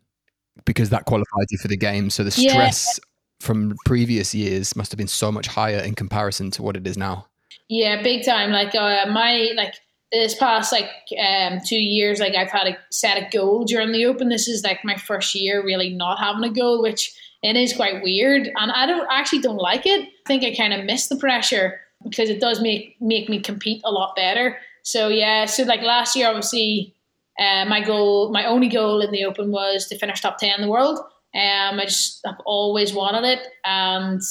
[0.65, 2.09] because that qualified you for the game.
[2.09, 3.45] So the stress yeah.
[3.45, 6.97] from previous years must have been so much higher in comparison to what it is
[6.97, 7.27] now.
[7.69, 8.51] Yeah big time.
[8.51, 9.75] Like uh, my like
[10.11, 10.89] this past like
[11.19, 14.29] um, two years like i've had a set a goal during the open.
[14.29, 18.03] This is like my first year really not having a goal which it is quite
[18.03, 18.49] weird.
[18.55, 20.01] And i don't actually don't like it.
[20.01, 23.81] I think i kind of miss the pressure because it does make make me compete
[23.83, 24.57] a lot better.
[24.83, 26.95] So yeah, so like last year, obviously,
[27.39, 30.61] uh, my goal, my only goal in the Open was to finish top ten in
[30.61, 30.99] the world.
[31.35, 34.21] Um, I just have always wanted it, and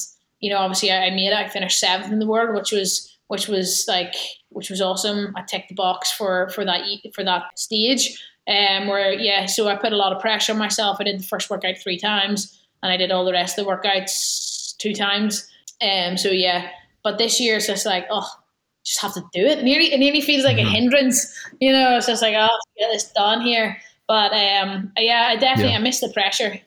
[0.41, 1.35] you know, obviously, I, I made it.
[1.35, 4.15] I finished seventh in the world, which was which was like
[4.51, 5.33] which was awesome.
[5.37, 6.83] I ticked the box for for that
[7.15, 8.23] for that stage.
[8.49, 10.99] Um, where yeah, so I put a lot of pressure on myself.
[11.01, 13.71] I did the first workout three times, and I did all the rest of the
[13.71, 15.49] workouts two times.
[15.83, 16.71] Um, so yeah,
[17.03, 18.29] but this year it's just like, oh,
[18.87, 19.59] just have to do it.
[19.59, 20.69] It nearly, it nearly feels like mm-hmm.
[20.69, 21.27] a hindrance.
[21.61, 23.77] You know, it's just like, oh, get this done here.
[24.07, 25.79] But um, yeah, I definitely yeah.
[25.79, 26.61] I miss the pressure.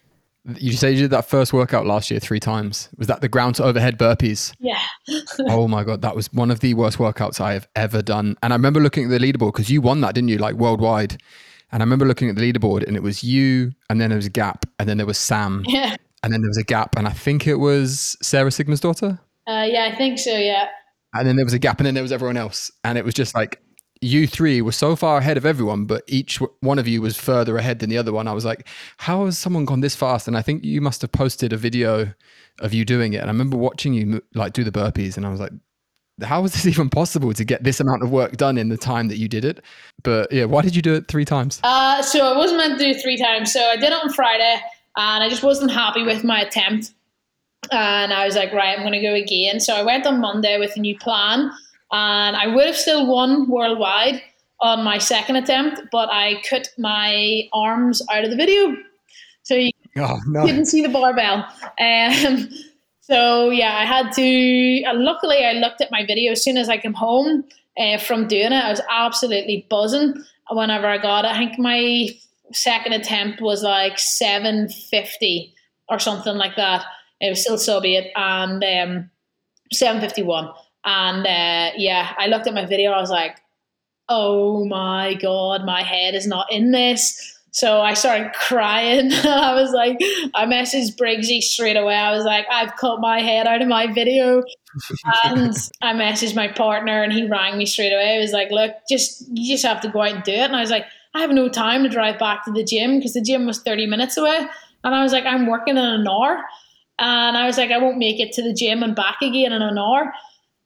[0.58, 2.89] You say you did that first workout last year three times.
[2.97, 4.53] Was that the ground to overhead burpees?
[4.60, 4.82] Yeah.
[5.47, 8.36] oh my god, that was one of the worst workouts I have ever done.
[8.41, 10.38] And I remember looking at the leaderboard because you won that, didn't you?
[10.38, 11.21] Like worldwide.
[11.71, 14.25] And I remember looking at the leaderboard and it was you, and then there was
[14.25, 15.95] a gap, and then there was Sam, yeah.
[16.23, 19.19] and then there was a gap, and I think it was Sara Sigmundsdottir.
[19.47, 20.36] Uh, yeah, I think so.
[20.36, 20.67] Yeah.
[21.13, 23.13] And then there was a gap, and then there was everyone else, and it was
[23.13, 23.62] just like
[24.02, 27.58] you three were so far ahead of everyone, but each one of you was further
[27.58, 28.28] ahead than the other one.
[28.28, 28.67] I was like,
[28.98, 30.28] how has someone gone this fast?
[30.28, 32.13] And I think you must have posted a video
[32.60, 33.17] of you doing it.
[33.17, 35.52] And I remember watching you like do the burpees, and I was like,
[36.22, 39.08] how was this even possible to get this amount of work done in the time
[39.10, 39.62] that you did it?
[40.04, 41.60] But yeah, why did you do it three times?
[41.63, 43.52] Uh, so I wasn't meant to do it three times.
[43.52, 44.62] So I did it on Friday,
[44.98, 46.93] and I just wasn't happy with my attempt.
[47.71, 49.60] And I was like, right, I'm going to go again.
[49.60, 51.51] So I went on Monday with a new plan,
[51.91, 54.21] and I would have still won worldwide
[54.62, 58.75] on my second attempt, but I cut my arms out of the video.
[59.43, 60.45] So you oh, no.
[60.45, 61.47] didn't see the barbell.
[61.79, 62.49] Um,
[63.01, 64.84] so yeah, I had to.
[64.84, 67.45] Uh, luckily, I looked at my video as soon as I came home
[67.77, 68.63] uh, from doing it.
[68.63, 70.13] I was absolutely buzzing
[70.51, 71.32] whenever I got it.
[71.32, 72.10] I think my
[72.51, 75.55] second attempt was like 750
[75.88, 76.86] or something like that.
[77.19, 79.10] It was still Soviet and um,
[79.71, 80.49] 751.
[80.86, 82.91] And uh, yeah, I looked at my video.
[82.91, 83.38] I was like,
[84.08, 87.36] oh my God, my head is not in this.
[87.51, 89.12] So I started crying.
[89.13, 89.97] I was like,
[90.34, 91.95] I messaged Briggsy straight away.
[91.95, 94.43] I was like, I've cut my head out of my video.
[95.25, 98.15] and I messaged my partner and he rang me straight away.
[98.15, 100.39] He was like, look, just you just have to go out and do it.
[100.39, 103.13] And I was like, I have no time to drive back to the gym because
[103.13, 104.47] the gym was 30 minutes away.
[104.84, 106.43] And I was like, I'm working in an hour.
[106.99, 109.62] And I was like, I won't make it to the gym and back again in
[109.62, 110.13] an hour.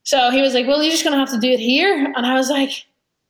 [0.03, 2.11] So he was like, Well, you're just going to have to do it here.
[2.15, 2.85] And I was like,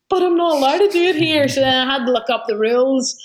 [0.09, 1.47] But I'm not allowed to do it here.
[1.47, 3.17] So then I had to look up the rules.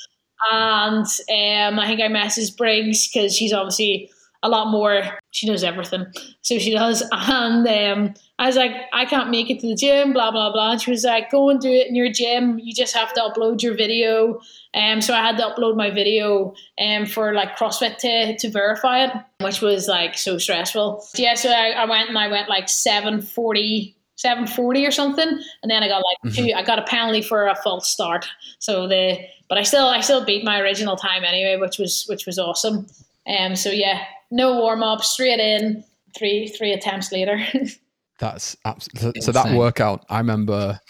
[0.51, 4.11] And um, I think I messaged Briggs because she's obviously
[4.43, 5.03] a lot more.
[5.31, 6.07] She knows everything,
[6.43, 7.03] so she does.
[7.13, 10.73] And um, I was like, I can't make it to the gym, blah blah blah.
[10.73, 12.59] And she was like, Go and do it in your gym.
[12.59, 14.41] You just have to upload your video.
[14.75, 19.05] Um, so I had to upload my video um for like CrossFit to to verify
[19.05, 21.05] it, which was like so stressful.
[21.15, 25.29] Yeah, so I, I went and I went like seven forty 740 or something
[25.63, 26.47] and then i got like mm-hmm.
[26.47, 28.27] two i got a penalty for a false start
[28.59, 29.17] so the
[29.49, 32.85] but i still i still beat my original time anyway which was which was awesome
[33.29, 35.85] um so yeah no warm up, straight in,
[36.17, 37.45] three three attempts later.
[38.19, 39.33] That's absolutely so.
[39.33, 40.81] That workout, I remember.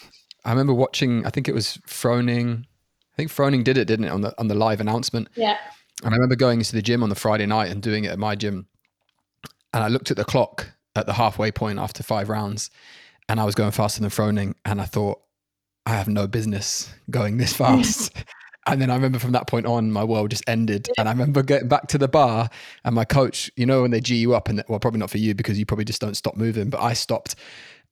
[0.45, 1.25] I remember watching.
[1.25, 2.65] I think it was Froning.
[3.19, 5.27] I think Froning did it, didn't it, on the on the live announcement?
[5.35, 5.57] Yeah.
[6.05, 8.17] And I remember going into the gym on the Friday night and doing it at
[8.17, 8.67] my gym.
[9.73, 12.71] And I looked at the clock at the halfway point after five rounds,
[13.27, 14.53] and I was going faster than Froning.
[14.63, 15.19] And I thought,
[15.85, 18.13] I have no business going this fast.
[18.65, 20.87] And then I remember from that point on, my world just ended.
[20.97, 22.49] And I remember getting back to the bar,
[22.85, 25.17] and my coach, you know, when they G you up, and well, probably not for
[25.17, 27.35] you because you probably just don't stop moving, but I stopped.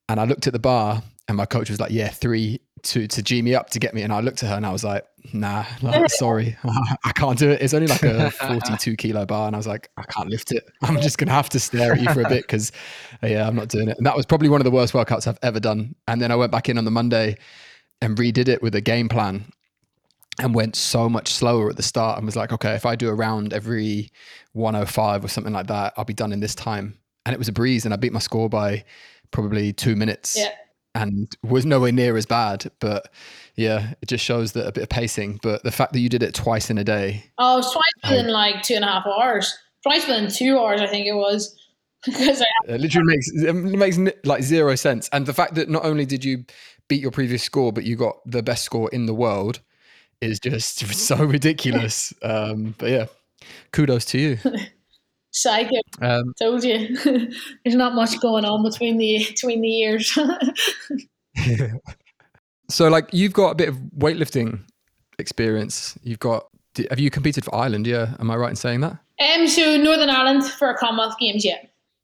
[0.08, 3.22] And I looked at the bar, and my coach was like, "Yeah, three to to
[3.22, 4.02] G me up to get me.
[4.02, 6.58] And I looked at her and I was like, nah, like, sorry,
[7.04, 7.62] I can't do it.
[7.62, 9.48] It's only like a 42 kilo bar.
[9.48, 10.63] And I was like, I can't lift it.
[10.82, 12.72] I'm just going to have to stare at you for a bit because,
[13.22, 13.98] yeah, I'm not doing it.
[13.98, 15.96] And that was probably one of the worst workouts I've ever done.
[16.08, 17.38] And then I went back in on the Monday
[18.02, 19.52] and redid it with a game plan
[20.40, 23.10] and went so much slower at the start and was like, okay, if I do
[23.10, 24.12] a round every
[24.54, 26.98] 105 or something like that, I'll be done in this time.
[27.26, 28.86] And it was a breeze and I beat my score by
[29.32, 30.38] probably two minutes.
[30.38, 30.52] Yeah
[30.97, 32.71] and was nowhere near as bad.
[32.79, 33.12] But
[33.55, 35.39] yeah, it just shows that a bit of pacing.
[35.41, 37.25] But the fact that you did it twice in a day.
[37.38, 39.57] Oh, it was twice within like two and a half hours.
[39.83, 41.55] Twice within two hours, I think it was.
[42.05, 45.10] because it literally makes it makes like zero sense.
[45.12, 46.45] And the fact that not only did you
[46.88, 49.62] beat your previous score, but you got the best score in the world
[50.21, 52.13] is just so ridiculous.
[52.23, 53.05] Um, but yeah,
[53.71, 54.38] kudos to you.
[55.38, 55.78] Psycho.
[56.02, 56.97] Um, Told you.
[57.63, 60.12] There's not much going on between the between the years.
[62.69, 64.62] so, like, you've got a bit of weightlifting
[65.19, 65.97] experience.
[66.04, 66.47] You've got.
[66.89, 67.88] Have you competed for Ireland?
[67.88, 68.97] Yeah, am I right in saying that?
[69.19, 71.43] Um, so Northern Ireland for Commonwealth Games.
[71.43, 71.58] Yeah.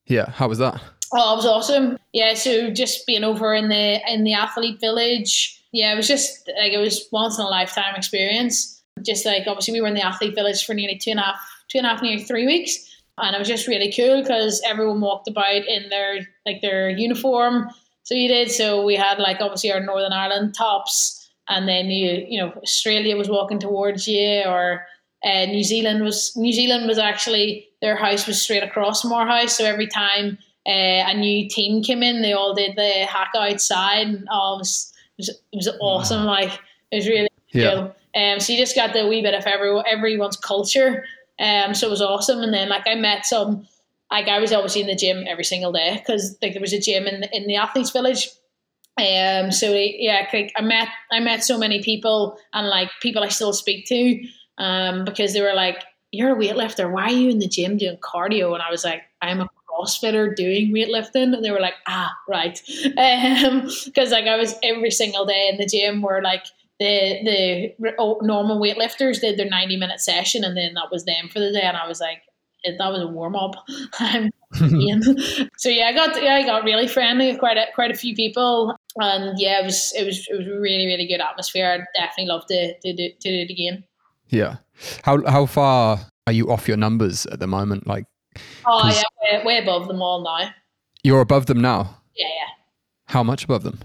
[0.08, 0.30] Yeah.
[0.30, 0.82] How was that?
[1.14, 1.98] Oh, it was awesome.
[2.12, 2.34] Yeah.
[2.34, 5.60] So just being over in the in the athlete village.
[5.72, 8.82] Yeah, it was just like it was once in a lifetime experience.
[9.02, 11.40] Just like obviously we were in the athlete village for nearly two and a half,
[11.68, 15.02] two and a half, nearly three weeks and it was just really cool because everyone
[15.02, 17.70] walked about in their like their uniform.
[18.04, 18.52] So you did.
[18.52, 23.16] So we had like obviously our Northern Ireland tops, and then you you know Australia
[23.16, 24.86] was walking towards you, or
[25.24, 29.28] uh, New Zealand was New Zealand was actually their house was straight across from our
[29.28, 29.58] house.
[29.58, 34.08] So every time uh, a new team came in, they all did the haka outside.
[34.08, 36.24] And, oh, it was, it was, it was awesome.
[36.24, 36.52] Like
[36.92, 37.74] it was really yeah.
[37.74, 37.96] cool.
[38.16, 41.04] Um, so you just got the wee bit of every everyone's culture.
[41.40, 42.42] Um, so it was awesome.
[42.42, 43.68] And then like I met some,
[44.12, 46.80] like I was obviously in the gym every single day because like there was a
[46.80, 48.30] gym in the, in the athletes village.
[48.98, 53.30] Um, so yeah, like I met I met so many people and like people I
[53.30, 54.24] still speak to,
[54.60, 56.92] um, because they were like, "You're a weightlifter.
[56.92, 60.36] Why are you in the gym doing cardio?" And I was like, "I'm a CrossFitter
[60.36, 62.94] doing weightlifting," and they were like, "Ah, right," because
[63.88, 66.46] um, like I was every single day in the gym where like
[66.80, 71.30] the the oh, normal weightlifters did their 90 minute session and then that was them
[71.30, 71.62] for the day.
[71.62, 72.22] And I was like
[72.66, 73.56] that was a warm up.
[75.58, 78.16] So yeah I got yeah, I got really friendly with quite a, quite a few
[78.16, 78.76] people.
[78.98, 81.72] And yeah it was it was it was really really good atmosphere.
[81.72, 83.84] I'd definitely love to, to, do, to do it again.
[84.30, 84.58] Yeah.
[85.04, 87.88] How how far are you off your numbers at the moment?
[87.88, 88.06] Like
[88.66, 90.52] oh yeah way, way above them all now.
[91.04, 91.98] You're above them now?
[92.16, 92.54] Yeah yeah.
[93.08, 93.80] How much above them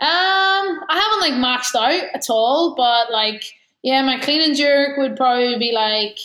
[0.00, 3.44] um, I haven't like maxed out at all, but like,
[3.82, 6.18] yeah, my clean and jerk would probably be like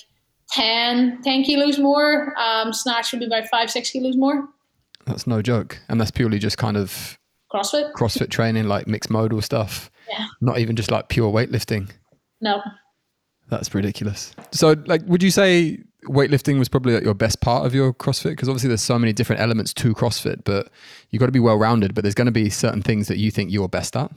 [0.52, 2.34] 10, 10 kilos more.
[2.38, 4.48] Um, snatch would be about five, six kilos more.
[5.06, 5.80] That's no joke.
[5.88, 7.18] And that's purely just kind of
[7.54, 9.92] CrossFit, CrossFit training, like mixed modal stuff.
[10.10, 10.26] Yeah.
[10.42, 11.92] Not even just like pure weightlifting.
[12.42, 12.62] No.
[13.50, 14.36] That's ridiculous.
[14.52, 18.32] So, like, would you say weightlifting was probably like your best part of your CrossFit?
[18.32, 20.70] Because obviously there's so many different elements to CrossFit, but
[21.10, 21.94] you've got to be well rounded.
[21.94, 24.12] But there's going to be certain things that you think you're best at.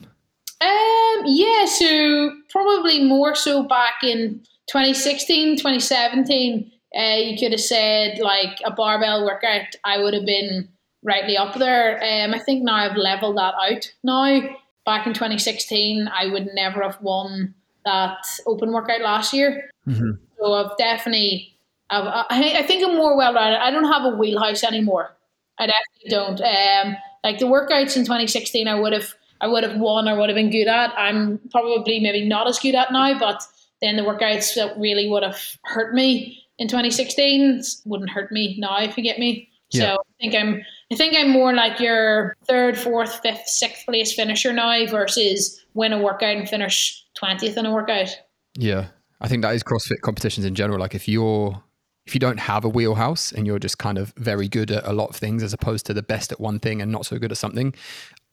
[0.60, 6.70] Um, yeah, so probably more so back in 2016, 2017.
[6.96, 9.74] Uh, you could have said like a barbell workout.
[9.84, 10.68] I would have been
[11.02, 11.96] rightly up there.
[12.02, 13.92] Um, I think now I've leveled that out.
[14.04, 14.40] Now,
[14.84, 19.70] back in 2016, I would never have won that open workout last year.
[19.86, 20.12] Mm-hmm.
[20.38, 21.51] So I've definitely
[22.00, 23.60] I, I think I'm more well rounded.
[23.60, 25.16] I don't have a wheelhouse anymore.
[25.58, 26.40] I definitely don't.
[26.40, 30.28] Um, like the workouts in 2016, I would have I would have won or would
[30.28, 30.92] have been good at.
[30.96, 33.42] I'm probably maybe not as good at now, but
[33.80, 38.80] then the workouts that really would have hurt me in 2016 wouldn't hurt me now
[38.80, 39.50] if you get me.
[39.70, 39.80] Yeah.
[39.80, 44.12] So I think I'm I think I'm more like your third, fourth, fifth, sixth place
[44.14, 48.16] finisher now versus win a workout and finish 20th in a workout.
[48.54, 48.88] Yeah.
[49.20, 50.78] I think that is CrossFit competitions in general.
[50.78, 51.62] Like if you're
[52.06, 54.92] if you don't have a wheelhouse and you're just kind of very good at a
[54.92, 57.30] lot of things as opposed to the best at one thing and not so good
[57.30, 57.74] at something,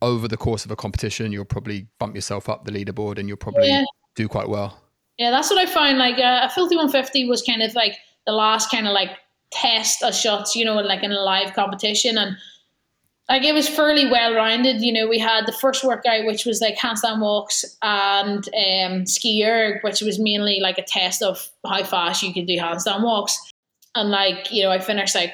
[0.02, 3.38] over the course of a competition, you'll probably bump yourself up the leaderboard and you'll
[3.38, 3.84] probably yeah.
[4.16, 4.82] do quite well.
[5.18, 5.98] Yeah, that's what I find.
[5.98, 9.12] Like uh, a filthy 150 was kind of like the last kind of like
[9.52, 12.18] test of shots, you know, like in a live competition.
[12.18, 12.38] And
[13.28, 14.82] like it was fairly well rounded.
[14.82, 19.46] You know, we had the first workout, which was like handstand walks and um, ski
[19.46, 23.38] erg, which was mainly like a test of how fast you could do handstand walks
[24.00, 25.34] and like you know i finished like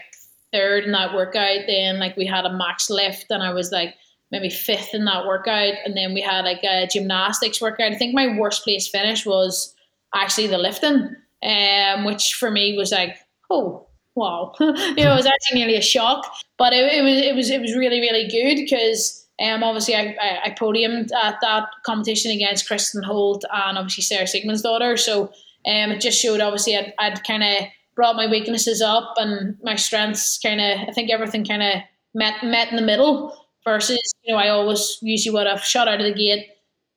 [0.51, 3.95] third in that workout then like we had a max lift and i was like
[4.31, 8.13] maybe fifth in that workout and then we had like a gymnastics workout i think
[8.13, 9.73] my worst place finish was
[10.13, 13.17] actually the lifting um, which for me was like
[13.49, 14.65] oh wow you
[15.03, 16.25] know it was actually nearly a shock
[16.57, 20.15] but it, it was it was it was really really good because Um, obviously, I,
[20.21, 24.97] I, I podiumed at that competition against Kristin Holte and obviously Sara Sigmundsdottir.
[24.97, 25.23] So
[25.65, 29.75] um, it just showed obviously I'd, I'd kind of brought my weaknesses up and my
[29.75, 31.81] strengths kind of, I think everything kind of
[32.13, 35.99] met, met in the middle versus, you know, I always usually would have shot out
[36.01, 36.47] of the gate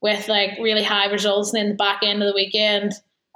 [0.00, 1.52] with like really high results.
[1.52, 2.92] And then the back end of the weekend,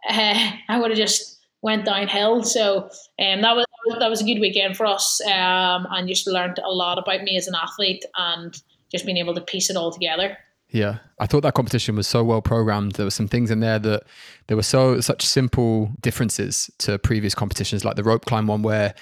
[0.09, 2.43] uh, I would have just went downhill.
[2.43, 3.67] So um, that was
[3.99, 7.37] that was a good weekend for us, um, and just learned a lot about me
[7.37, 8.55] as an athlete and
[8.91, 10.37] just being able to piece it all together.
[10.73, 12.93] Yeah, I thought that competition was so well programmed.
[12.93, 14.05] There were some things in there that
[14.47, 18.95] there were so such simple differences to previous competitions, like the rope climb one where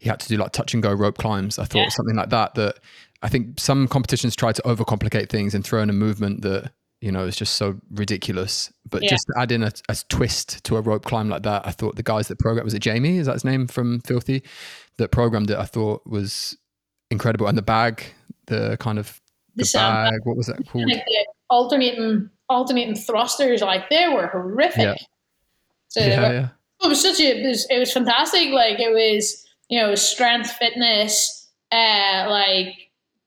[0.00, 1.58] you had to do like touch and go rope climbs.
[1.58, 1.88] I thought yeah.
[1.90, 2.54] something like that.
[2.54, 2.78] That
[3.22, 7.12] I think some competitions try to overcomplicate things and throw in a movement that you
[7.12, 8.72] know, is just so ridiculous.
[8.88, 9.10] But yeah.
[9.10, 11.96] just to add in a, a, twist to a rope climb like that, I thought
[11.96, 13.18] the guys that programmed was it Jamie?
[13.18, 14.42] Is that his name from Filthy?
[14.96, 16.56] That programmed it, I thought was
[17.10, 17.46] incredible.
[17.46, 18.02] And the bag,
[18.46, 19.20] the kind of
[19.58, 20.88] the, the bag, what was that called?
[20.88, 21.04] Like
[21.50, 24.78] alternating alternating thrusters, like they were horrific.
[24.78, 24.96] Yeah.
[25.88, 26.48] So yeah, were, yeah.
[26.82, 28.50] it was such a it was, it was fantastic.
[28.50, 32.74] Like it was, you know, strength, fitness, uh, like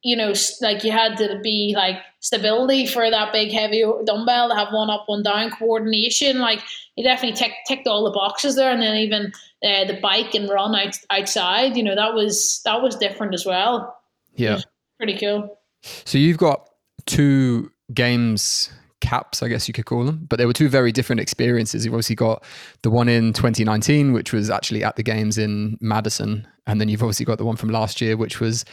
[0.04, 4.56] you know, like you had to be like stability for that big heavy dumbbell to
[4.56, 6.39] have one up, one down, coordination.
[6.39, 6.60] Like
[6.96, 9.32] you definitely tick, ticked all the boxes there, and then even
[9.63, 11.78] uh, the bike and run out, outside.
[11.78, 13.96] You know, that was that was different as well.
[14.36, 14.60] Yeah,
[14.98, 15.58] pretty cool.
[15.82, 16.70] So you've got
[17.06, 21.20] two games caps, I guess you could call them, but they were two very different
[21.20, 21.84] experiences.
[21.84, 22.44] You've obviously got
[22.84, 27.04] the one in 2019, which was actually at the games in Madison, and then you've
[27.04, 28.63] obviously got the one from last year, which was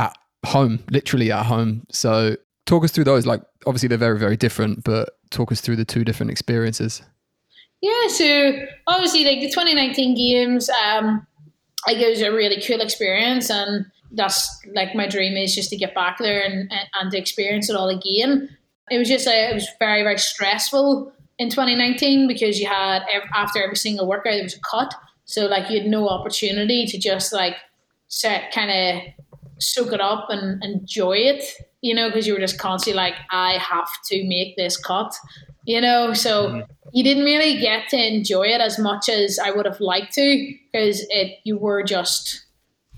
[0.00, 1.86] at home, literally at home.
[1.92, 3.26] So talk us through those.
[3.26, 7.02] Like, obviously, they're very, very different, but talk us through the two different experiences.
[7.82, 8.52] Yeah, so
[8.86, 11.26] obviously, like the 2019 games, um,
[11.86, 15.76] like it was a really cool experience, and that's like my dream is just to
[15.76, 18.56] get back there and and to experience it all again.
[18.90, 23.02] It was just a, it was very very stressful in 2019 because you had
[23.34, 26.98] after every single workout there was a cut, so like you had no opportunity to
[26.98, 27.56] just like
[28.08, 29.26] set kind of
[29.58, 31.44] soak it up and enjoy it,
[31.80, 35.14] you know, because you were just constantly like, I have to make this cut,
[35.64, 36.12] you know.
[36.12, 36.60] So mm-hmm.
[36.92, 40.54] you didn't really get to enjoy it as much as I would have liked to
[40.72, 42.45] because it you were just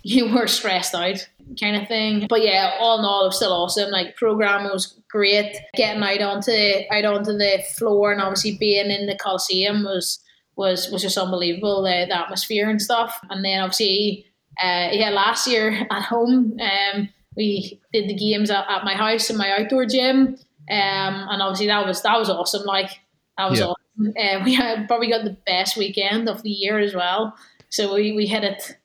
[0.03, 1.29] you were stressed out
[1.61, 2.27] kind of thing.
[2.29, 3.91] But yeah, all in all, it was still awesome.
[3.91, 5.57] Like program was great.
[5.75, 6.53] Getting out onto
[6.93, 10.21] out onto the floor and obviously being in the Coliseum was
[10.57, 11.83] was was just unbelievable.
[11.83, 13.19] The, the atmosphere and stuff.
[13.31, 14.27] And then obviously
[14.59, 19.31] uh, yeah, last year at home, um, we did the games at, at my house
[19.31, 20.37] in my outdoor gym,
[20.71, 22.65] um, and obviously that was that was awesome.
[22.65, 22.91] Like
[23.37, 23.67] that was yeah.
[23.67, 24.15] awesome.
[24.19, 27.37] Uh, we had probably got the best weekend of the year as well.
[27.71, 28.77] So we, we hit it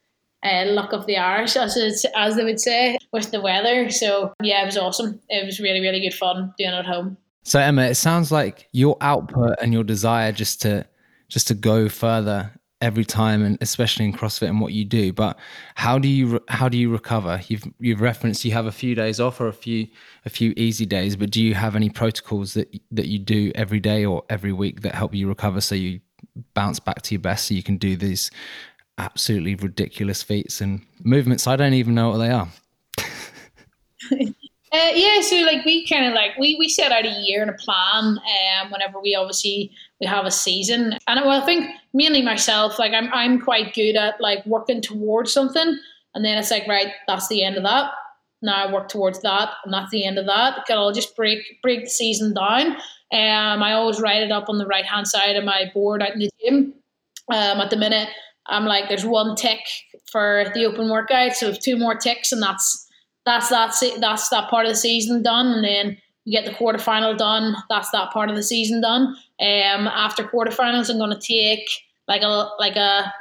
[0.43, 3.89] uh, luck of the Irish, as as they would say, with the weather.
[3.89, 5.19] So yeah, it was awesome.
[5.29, 7.17] It was really really good fun doing it at home.
[7.43, 10.85] So Emma, it sounds like your output and your desire just to
[11.27, 12.51] just to go further
[12.83, 15.13] every time and especially in CrossFit and what you do.
[15.13, 15.39] But
[15.75, 17.41] how do you how do you recover?
[17.47, 19.87] You've you've referenced you have a few days off or a few
[20.25, 23.79] a few easy days, but do you have any protocols that that you do every
[23.79, 26.01] day or every week that help you recover so you
[26.53, 28.31] bounce back to your best so you can do these
[28.97, 32.49] absolutely ridiculous feats and movements I don't even know what they are.
[34.73, 37.51] Uh, yeah, so like we kind of like we we set out a year and
[37.51, 38.17] a plan.
[38.17, 39.69] Um, whenever we obviously
[40.01, 43.95] we have a season, and well, I think mainly myself, like I'm I'm quite good
[43.95, 45.77] at like working towards something,
[46.15, 47.91] and then it's like right, that's the end of that.
[48.41, 50.65] Now I work towards that, and that's the end of that.
[50.71, 52.71] I'll just break break the season down.
[53.11, 56.13] Um, I always write it up on the right hand side of my board out
[56.13, 56.73] in the gym.
[57.31, 58.09] Um, at the minute,
[58.47, 59.59] I'm like, there's one tick
[60.11, 62.87] for the open workout, so two more ticks, and that's
[63.25, 67.17] that's that that's that part of the season done, and then we get the quarterfinal
[67.17, 67.55] done.
[67.69, 69.15] That's that part of the season done.
[69.39, 71.67] Um, after quarterfinals, I'm to take
[72.07, 73.13] like a like a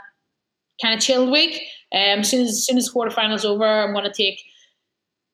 [0.80, 1.62] kind of chilled week.
[1.94, 4.40] Um, as soon as, as soon as quarterfinals over, I'm to take.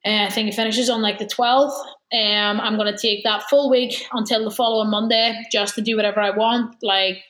[0.04, 1.76] Uh, I think it finishes on like the 12th.
[2.12, 6.20] Um, I'm to take that full week until the following Monday just to do whatever
[6.20, 6.76] I want.
[6.82, 7.22] Like,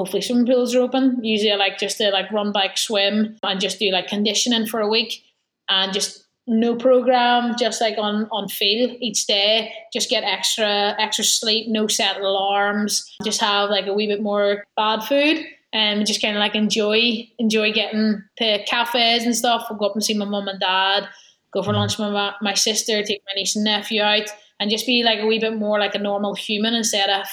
[0.00, 1.22] hopefully, swimming pools are open.
[1.22, 4.80] Usually, I like just to like run, bike, swim, and just do like conditioning for
[4.80, 5.22] a week
[5.68, 9.70] and just no program, just like on on feel each day.
[9.92, 13.14] Just get extra extra sleep, no set alarms.
[13.22, 17.28] Just have like a wee bit more bad food, and just kind of like enjoy
[17.38, 19.66] enjoy getting to cafes and stuff.
[19.68, 21.08] We'll go up and see my mum and dad.
[21.52, 23.02] Go for lunch with my, my sister.
[23.02, 25.94] Take my niece and nephew out, and just be like a wee bit more like
[25.94, 27.26] a normal human instead of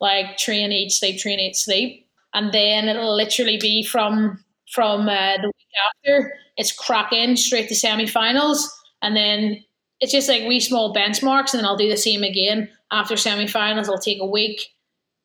[0.00, 2.05] like train, eat, sleep, train, eat, sleep.
[2.36, 7.74] And then it'll literally be from from uh, the week after it's cracking straight to
[7.74, 8.70] semi-finals,
[9.00, 9.64] and then
[10.00, 13.88] it's just like wee small benchmarks, and then I'll do the same again after semi-finals.
[13.88, 14.60] I'll take a week,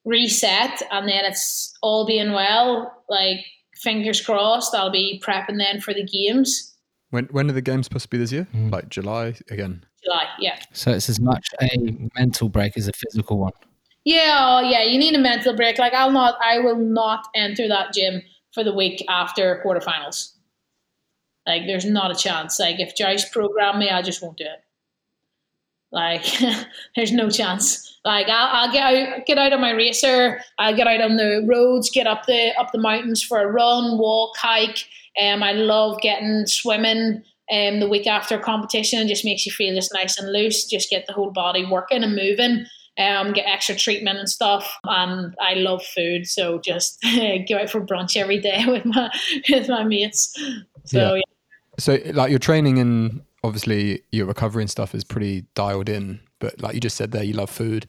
[0.05, 3.03] reset, and then it's all being well.
[3.09, 3.45] Like
[3.75, 6.73] fingers crossed, I'll be prepping then for the games.
[7.09, 8.47] When when are the games supposed to be this year?
[8.55, 8.71] Mm.
[8.71, 9.83] Like July again?
[10.01, 10.59] July, yeah.
[10.71, 13.51] So it's as much a mental break as a physical one.
[14.03, 14.83] Yeah, oh, yeah.
[14.83, 15.77] You need a mental break.
[15.77, 18.21] Like I'll not, I will not enter that gym
[18.53, 20.33] for the week after quarterfinals.
[21.47, 22.59] Like there's not a chance.
[22.59, 24.63] Like if Joyce program me, I just won't do it.
[25.91, 26.25] Like
[26.95, 27.99] there's no chance.
[28.03, 30.41] Like I'll, I'll, get out, get out on my racer.
[30.57, 33.97] I'll get out on the roads, get up the up the mountains for a run,
[33.97, 34.85] walk, hike.
[35.21, 37.23] Um, I love getting swimming.
[37.51, 40.65] Um, the week after competition, it just makes you feel just nice and loose.
[40.65, 42.65] Just get the whole body working and moving.
[42.97, 44.77] Um, get extra treatment and stuff.
[44.83, 47.01] And I love food, so just
[47.49, 49.09] go out for brunch every day with my
[49.49, 50.33] with my mates.
[50.85, 51.15] So yeah.
[51.15, 51.21] yeah.
[51.79, 56.61] So like your training and obviously your recovery and stuff is pretty dialed in, but
[56.61, 57.87] like you just said there, you love food.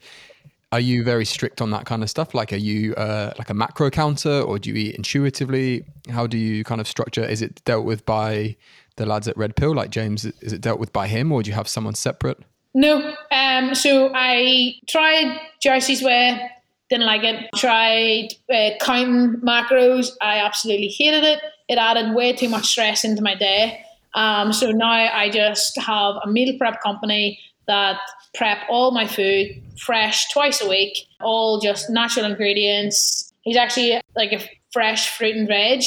[0.71, 2.33] Are you very strict on that kind of stuff?
[2.33, 5.85] Like, are you uh, like a macro counter, or do you eat intuitively?
[6.09, 7.23] How do you kind of structure?
[7.23, 8.55] Is it dealt with by
[8.95, 10.25] the lads at Red Pill, like James?
[10.25, 12.39] Is it dealt with by him, or do you have someone separate?
[12.73, 13.15] No.
[13.31, 13.75] Um.
[13.75, 16.49] So I tried Jersey's way,
[16.89, 17.49] didn't like it.
[17.55, 20.11] Tried uh, counting macros.
[20.21, 21.39] I absolutely hated it.
[21.69, 23.83] It added way too much stress into my day.
[24.15, 27.99] Um, so now I just have a meal prep company that
[28.35, 33.33] prep all my food fresh twice a week, all just natural ingredients.
[33.41, 35.83] He's actually like a fresh fruit and veg,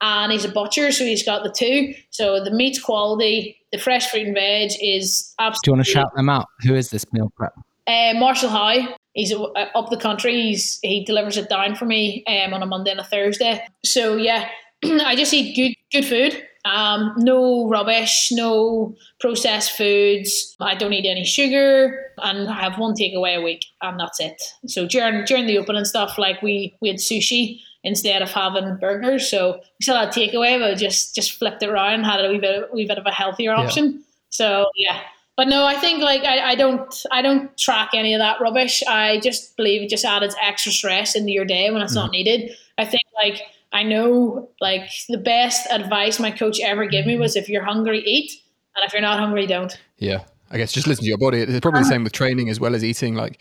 [0.00, 1.94] and he's a butcher, so he's got the two.
[2.10, 5.58] So the meat's quality, the fresh fruit and veg is absolutely.
[5.64, 6.46] Do you want to shout them out?
[6.62, 7.52] Who is this meal prep?
[7.86, 8.94] Uh, Marshall Howe.
[9.12, 10.34] He's uh, up the country.
[10.34, 13.64] He's he delivers it down for me um, on a Monday and a Thursday.
[13.84, 14.48] So yeah,
[14.84, 16.42] I just eat good good food.
[16.64, 20.56] Um, no rubbish, no processed foods.
[20.60, 24.42] I don't eat any sugar, and I have one takeaway a week, and that's it.
[24.66, 28.76] So during during the open and stuff, like we we had sushi instead of having
[28.76, 29.30] burgers.
[29.30, 32.38] So we still had takeaway, but just just flipped it around, and had a wee
[32.38, 33.92] bit wee bit of a healthier option.
[33.92, 34.00] Yeah.
[34.30, 35.00] So yeah.
[35.36, 38.82] But no, I think like I, I don't I don't track any of that rubbish.
[38.88, 41.96] I just believe it just added extra stress into your day when it's mm.
[41.96, 42.50] not needed.
[42.76, 43.40] I think like
[43.72, 48.00] I know like the best advice my coach ever gave me was if you're hungry,
[48.00, 48.32] eat,
[48.74, 49.78] and if you're not hungry, don't.
[49.98, 51.40] Yeah, I guess just listen to your body.
[51.40, 53.14] It's probably the same with training as well as eating.
[53.14, 53.38] Like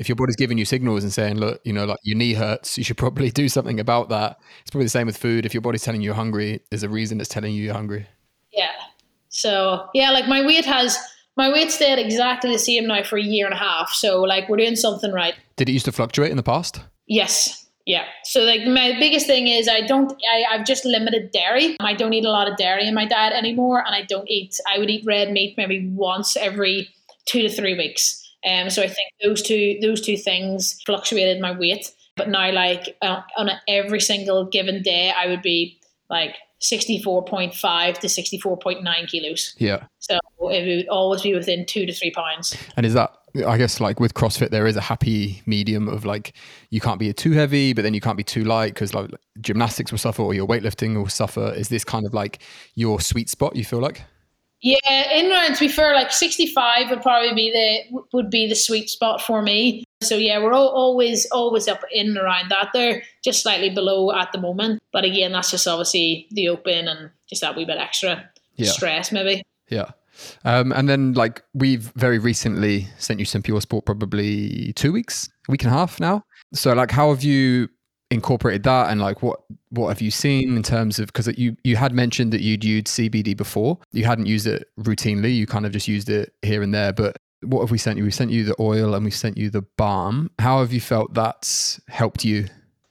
[0.00, 2.78] if your body's giving you signals and saying, look, you know, like your knee hurts,
[2.78, 4.40] you should probably do something about that.
[4.62, 5.44] It's probably the same with food.
[5.44, 8.06] If your body's telling you you're hungry, there's a reason it's telling you you're hungry.
[8.50, 8.72] Yeah.
[9.28, 10.98] So yeah, like my weight has
[11.36, 13.90] my weight stayed exactly the same now for a year and a half.
[13.90, 15.34] So like we're doing something right.
[15.56, 16.80] Did it used to fluctuate in the past?
[17.06, 17.66] Yes.
[17.84, 18.04] Yeah.
[18.24, 21.76] So like my biggest thing is I don't I, I've just limited dairy.
[21.78, 24.56] I don't eat a lot of dairy in my diet anymore and I don't eat
[24.66, 26.88] I would eat red meat maybe once every
[27.26, 28.19] two to three weeks.
[28.46, 31.90] Um so I think those two those two things fluctuated my weight.
[32.16, 35.78] But now like uh, on a, every single given day I would be
[36.08, 39.54] like 64.5 to 64.9 kilos.
[39.58, 39.84] Yeah.
[39.98, 42.54] So it would always be within two to three pounds.
[42.76, 43.16] And is that
[43.46, 46.34] I guess like with CrossFit, there is a happy medium of like
[46.70, 49.10] you can't be too heavy, but then you can't be too light because like
[49.40, 51.52] gymnastics will suffer or your weightlifting will suffer.
[51.54, 52.42] Is this kind of like
[52.74, 53.56] your sweet spot?
[53.56, 54.02] You feel like?
[54.62, 58.46] Yeah, in round to be fair, like sixty five would probably be the would be
[58.46, 59.84] the sweet spot for me.
[60.02, 62.70] So yeah, we're all, always always up in and around that.
[62.72, 67.10] They're just slightly below at the moment, but again, that's just obviously the open and
[67.28, 68.70] just that wee bit extra yeah.
[68.70, 69.42] stress maybe.
[69.68, 69.92] Yeah.
[70.44, 75.30] Um, and then, like, we've very recently sent you some Pure Sport, probably two weeks,
[75.48, 76.24] a week and a half now.
[76.52, 77.68] So, like, how have you
[78.10, 79.40] incorporated that, and like, what
[79.70, 82.88] what have you seen in terms of because you you had mentioned that you'd used
[82.88, 86.74] CBD before, you hadn't used it routinely, you kind of just used it here and
[86.74, 88.04] there, but what have we sent you?
[88.04, 90.30] We sent you the oil and we sent you the balm.
[90.38, 92.46] How have you felt that's helped you?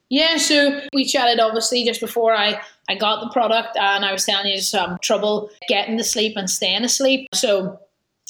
[0.09, 2.59] Yeah, so we chatted obviously just before I,
[2.89, 6.49] I got the product and I was telling you some trouble getting to sleep and
[6.49, 7.29] staying asleep.
[7.33, 7.79] So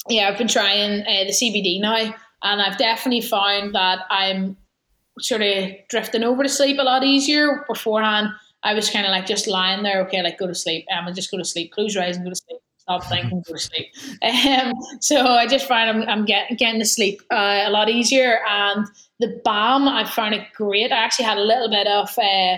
[0.08, 4.58] yeah, I've been trying uh, the CBD now and I've definitely found that I'm
[5.20, 7.64] sort of drifting over to sleep a lot easier.
[7.68, 8.28] Beforehand,
[8.62, 10.86] I was kind of like just lying there, okay, like go to sleep.
[10.96, 12.58] Um, just go to sleep, close your eyes and go to sleep.
[12.78, 13.86] Stop thinking, go to sleep.
[14.22, 18.40] Um, so I just find I'm, I'm getting, getting to sleep uh, a lot easier
[18.48, 18.86] and
[19.20, 20.90] the balm, I found it great.
[20.90, 22.56] I actually had a little bit of uh,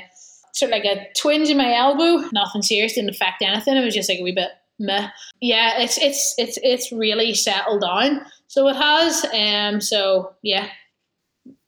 [0.55, 2.29] sort of like a twinge in my elbow.
[2.33, 3.77] Nothing serious, didn't affect anything.
[3.77, 5.09] It was just like a wee bit meh.
[5.41, 8.25] Yeah, it's it's it's it's really settled down.
[8.47, 9.27] So it has.
[9.35, 9.81] Um.
[9.81, 10.69] So yeah,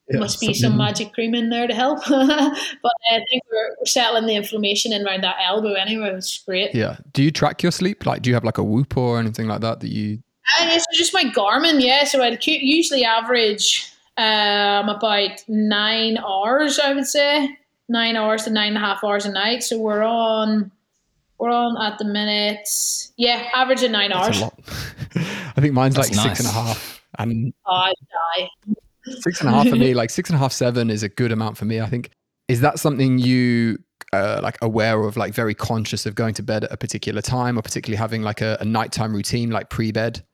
[0.09, 1.99] yeah, must be some magic cream in there to help.
[2.09, 6.43] but I think we're, we're, settling the inflammation in around that elbow anyway, which is
[6.47, 6.75] great.
[6.75, 6.99] Yeah.
[7.13, 8.05] Do you track your sleep?
[8.05, 10.23] Like, do you have like a Whoop or anything like that that you
[10.61, 12.05] Uh, it's just my Garmin, yeah.
[12.05, 17.57] So I'd usually average um, about nine hours, I would say,
[17.89, 19.63] nine hours to nine and a half hours a night.
[19.63, 20.71] So we're on,
[21.39, 22.69] we're on at the minute,
[23.17, 24.39] yeah, averaging nine That's hours.
[24.39, 24.61] a lot.
[25.57, 26.67] I think mine's That's like six and nice.
[26.67, 27.95] half, and Oh, I
[28.37, 28.49] die.
[29.21, 29.95] Six and a half for me.
[29.95, 31.81] Like six and a half, seven is a good amount for me.
[31.81, 32.11] I think.
[32.49, 33.79] Is that something you
[34.13, 35.17] uh, like aware of?
[35.17, 38.41] Like very conscious of going to bed at a particular time, or particularly having like
[38.41, 40.25] a, a nighttime routine, like pre-bed?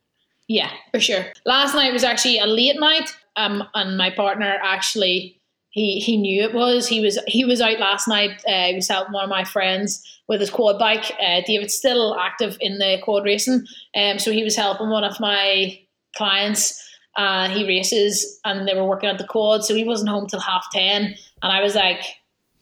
[0.49, 1.27] Yeah, for sure.
[1.47, 5.41] Last night was actually a late night, um, and my partner actually
[5.71, 6.89] he he knew it was.
[6.89, 8.43] He was he was out last night.
[8.47, 11.12] Uh, he was helping one of my friends with his quad bike.
[11.23, 13.64] Uh, David's still active in the quad racing,
[13.95, 15.79] um, so he was helping one of my
[16.16, 16.85] clients.
[17.21, 20.41] Uh, he races, and they were working at the quad, so he wasn't home till
[20.41, 21.14] half ten.
[21.43, 22.03] And I was like,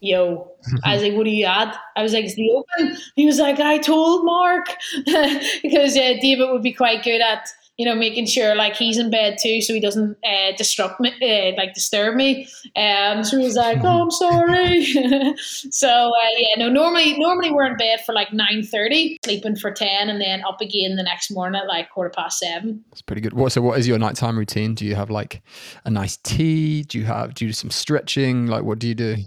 [0.00, 0.50] "Yo,"
[0.84, 3.38] I was like, "What do you add?" I was like, "Is the open?" He was
[3.38, 4.66] like, "I told Mark,"
[5.62, 7.48] because uh, David would be quite good at
[7.78, 11.12] you know, making sure like he's in bed too, so he doesn't uh, disrupt me,
[11.22, 12.48] uh, like disturb me.
[12.74, 14.84] Um, so he was like, "Oh, I'm sorry."
[15.36, 16.68] so uh, yeah, no.
[16.68, 20.60] Normally, normally we're in bed for like nine thirty, sleeping for ten, and then up
[20.60, 22.84] again the next morning at like quarter past seven.
[22.90, 23.32] That's pretty good.
[23.32, 23.62] What so?
[23.62, 24.74] What is your nighttime routine?
[24.74, 25.40] Do you have like
[25.84, 26.82] a nice tea?
[26.82, 28.46] Do you have do you do some stretching?
[28.48, 29.18] Like what do you do?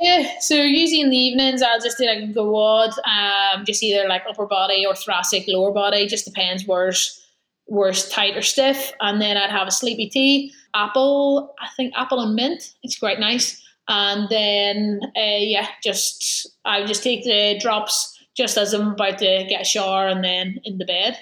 [0.00, 4.08] Yeah, so usually in the evenings I'll just do like a quad, um, just either
[4.08, 7.20] like upper body or thoracic, lower body, just depends where's
[7.64, 8.92] where's tight or stiff.
[9.00, 12.74] And then I'd have a sleepy tea, apple, I think apple and mint.
[12.82, 13.60] It's quite nice.
[13.88, 19.46] And then uh, yeah, just I just take the drops just as I'm about to
[19.48, 21.18] get a shower and then in the bed.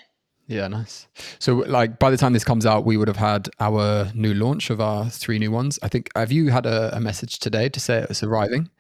[0.48, 1.08] Yeah, nice.
[1.38, 4.70] So, like, by the time this comes out, we would have had our new launch
[4.70, 5.78] of our three new ones.
[5.82, 6.08] I think.
[6.14, 8.70] Have you had a, a message today to say it's arriving?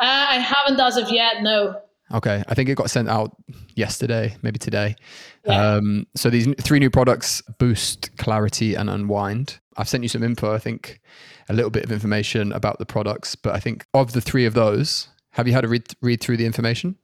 [0.00, 1.80] Uh, I haven't as of yet, no.
[2.12, 3.36] Okay, I think it got sent out
[3.74, 4.96] yesterday, maybe today.
[5.44, 5.74] Yeah.
[5.74, 9.60] Um, so these three new products: Boost, Clarity, and Unwind.
[9.76, 10.52] I've sent you some info.
[10.52, 11.00] I think
[11.48, 14.54] a little bit of information about the products, but I think of the three of
[14.54, 16.96] those, have you had a read read through the information?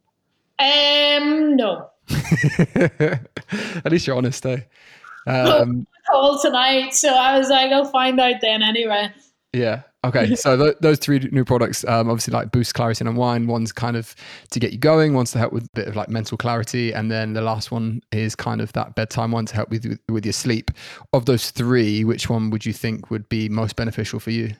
[0.59, 1.90] Um, no.
[3.84, 4.61] At least you're honest, eh?
[5.26, 9.11] Um, Call tonight, so I was like, I'll find out then anyway.
[9.52, 9.82] Yeah.
[10.05, 10.34] Okay.
[10.44, 13.48] So th- those three new products, um, obviously like boost clarity and unwind.
[13.48, 14.14] One's kind of
[14.50, 15.14] to get you going.
[15.14, 18.02] One's to help with a bit of like mental clarity, and then the last one
[18.12, 20.70] is kind of that bedtime one to help with with your sleep.
[21.14, 24.55] Of those three, which one would you think would be most beneficial for you?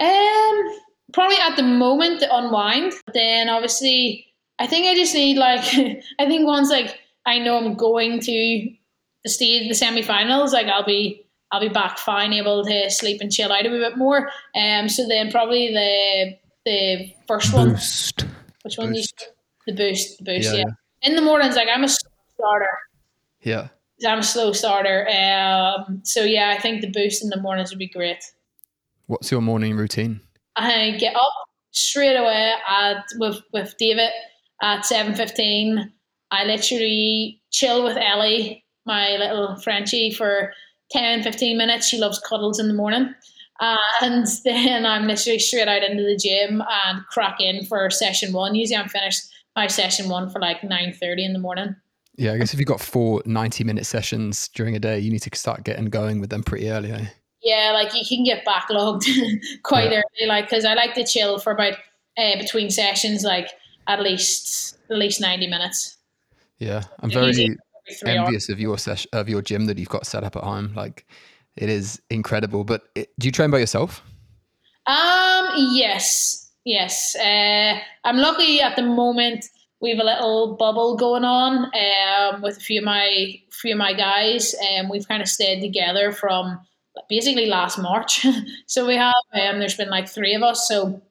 [0.00, 0.78] Um,
[1.12, 2.94] probably at the moment the unwind.
[3.12, 4.26] Then obviously,
[4.58, 5.60] I think I just need like
[6.18, 8.68] I think once like I know I'm going to
[9.24, 13.30] the stage, the semi-finals, like I'll be I'll be back fine, able to sleep and
[13.30, 14.30] chill out a bit more.
[14.54, 18.24] Um, so then probably the the first one, Boost.
[18.62, 18.88] which one?
[18.88, 19.28] you Boost.
[19.66, 20.52] the boost, the boost.
[20.52, 20.64] Yeah, Yeah,
[21.02, 22.78] In the mornings, like I'm a slow starter.
[23.40, 23.68] Yeah.
[24.06, 25.08] I'm a slow starter.
[25.08, 28.18] Um, so yeah, I think the boost in the mornings would be great.
[29.06, 30.20] What's your morning routine?
[30.56, 31.32] I get up
[31.70, 34.10] straight away at with with David
[34.62, 35.92] at seven fifteen.
[36.30, 40.52] I literally chill with Ellie, my little Frenchie, for
[40.90, 41.86] 10, 15 minutes.
[41.86, 43.14] She loves cuddles in the morning.
[44.02, 48.54] And then I'm literally straight out into the gym and crack in for session one.
[48.54, 49.22] Usually I'm finished
[49.56, 51.74] my session one for like nine thirty in the morning.
[52.18, 55.22] Yeah, I guess if you've got four 90 minute sessions during a day, you need
[55.22, 56.92] to start getting going with them pretty early.
[56.92, 57.06] Eh?
[57.42, 59.04] Yeah, like you can get backlogged
[59.62, 60.02] quite Yeah.
[60.20, 61.74] early, like because I like to chill for about
[62.18, 63.48] uh, between sessions, like
[63.86, 65.96] at least at least ninety minutes.
[66.58, 67.56] Yeah, I'm very three
[68.10, 68.26] hours.
[68.26, 70.72] envious of your sesh- of your gym that you've got set up at home.
[70.74, 71.06] Like,
[71.56, 72.64] it is incredible.
[72.64, 74.02] But it, do you train by yourself?
[74.86, 77.16] Um, yes, yes.
[77.16, 79.44] Uh, I'm lucky at the moment.
[79.80, 83.78] We have a little bubble going on um, with a few of my few of
[83.78, 86.60] my guys, and we've kind of stayed together from
[87.08, 88.26] basically last March.
[88.66, 89.14] so we have.
[89.34, 90.66] Um, there's been like three of us.
[90.66, 91.02] So,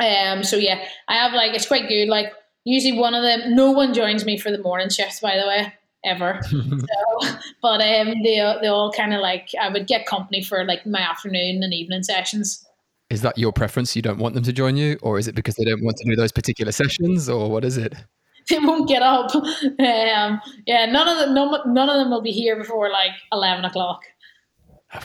[0.00, 2.08] um, so yeah, I have like it's quite good.
[2.08, 2.32] Like
[2.64, 3.54] usually one of them.
[3.54, 5.72] No one joins me for the morning shifts, by the way,
[6.04, 6.40] ever.
[6.50, 7.28] so,
[7.60, 11.00] but um, they they all kind of like I would get company for like my
[11.00, 12.64] afternoon and evening sessions.
[13.10, 13.94] Is that your preference?
[13.94, 16.08] You don't want them to join you, or is it because they don't want to
[16.08, 17.94] do those particular sessions, or what is it?
[18.48, 19.30] they won't get up.
[19.78, 23.64] Um, yeah, none of them, none, none of them will be here before like eleven
[23.64, 24.02] o'clock.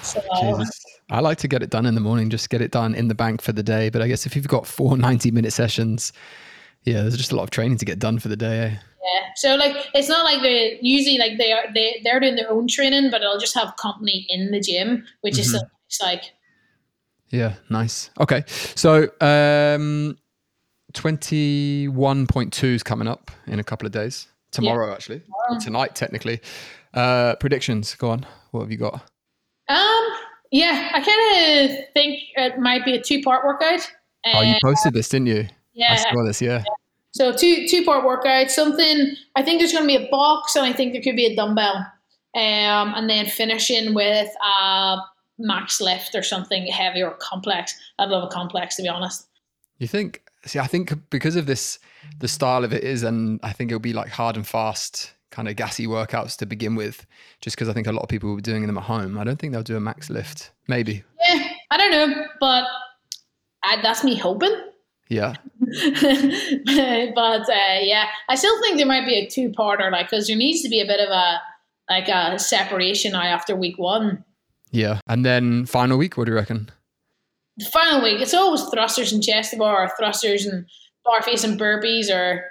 [0.01, 0.81] So, Jesus.
[1.09, 3.15] I like to get it done in the morning, just get it done in the
[3.15, 3.89] bank for the day.
[3.89, 6.13] But I guess if you've got four 90 minute sessions,
[6.83, 8.59] yeah, there's just a lot of training to get done for the day.
[8.59, 8.77] Eh?
[9.13, 12.51] yeah, so like it's not like they usually like they are they they're doing their
[12.51, 16.01] own training, but I'll just have company in the gym, which is so nice.
[16.01, 16.23] Like
[17.29, 18.09] Yeah, nice.
[18.19, 18.43] Okay.
[18.47, 20.17] So, um,
[20.93, 24.27] 21.2 is coming up in a couple of days.
[24.51, 25.21] Tomorrow, actually.
[25.61, 26.39] Tonight, technically.
[26.93, 27.95] Uh, predictions.
[27.95, 28.25] Go on.
[28.51, 29.03] What have you got?
[29.67, 30.09] Um,
[30.51, 33.81] yeah, I kind of think it might be a two-part workout.
[34.25, 35.47] oh, you Uh, posted this, didn't you?
[35.73, 36.41] Yeah, I yeah, saw this.
[36.41, 36.63] Yeah.
[37.11, 38.51] So two two part workout.
[38.51, 41.25] Something I think there's going to be a box, and I think there could be
[41.25, 41.75] a dumbbell,
[42.35, 44.97] um, and then finishing with a
[45.39, 47.75] max lift or something heavy or complex.
[47.99, 49.27] I'd love a complex to be honest.
[49.79, 50.23] You think?
[50.45, 51.79] See, I think because of this,
[52.19, 55.47] the style of it is, and I think it'll be like hard and fast, kind
[55.47, 57.05] of gassy workouts to begin with.
[57.41, 59.17] Just because I think a lot of people will be doing them at home.
[59.17, 60.51] I don't think they'll do a max lift.
[60.67, 61.03] Maybe.
[61.27, 62.65] Yeah, I don't know, but
[63.63, 64.55] I, that's me hoping.
[65.09, 65.35] Yeah.
[65.59, 65.71] but
[67.49, 70.61] uh, yeah, I still think there might be a two parter, like because there needs
[70.63, 71.41] to be a bit of a
[71.89, 74.23] like a separation now after week one.
[74.71, 74.99] Yeah.
[75.07, 76.17] And then final week.
[76.17, 76.69] What do you reckon?
[77.57, 80.65] the final week, it's always thrusters and chest bar, or thrusters and
[81.03, 82.45] bar face and burpees, or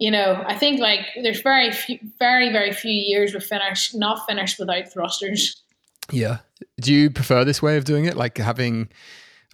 [0.00, 4.26] you know, I think like there's very few, very very few years we finish not
[4.26, 5.62] finished without thrusters.
[6.10, 6.38] Yeah.
[6.80, 8.16] Do you prefer this way of doing it?
[8.16, 8.88] Like having,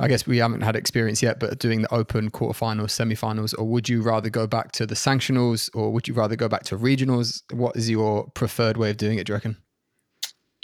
[0.01, 3.89] I guess we haven't had experience yet, but doing the open quarterfinals, semifinals, or would
[3.89, 7.43] you rather go back to the sanctionals or would you rather go back to regionals?
[7.53, 9.57] What is your preferred way of doing it, do you reckon?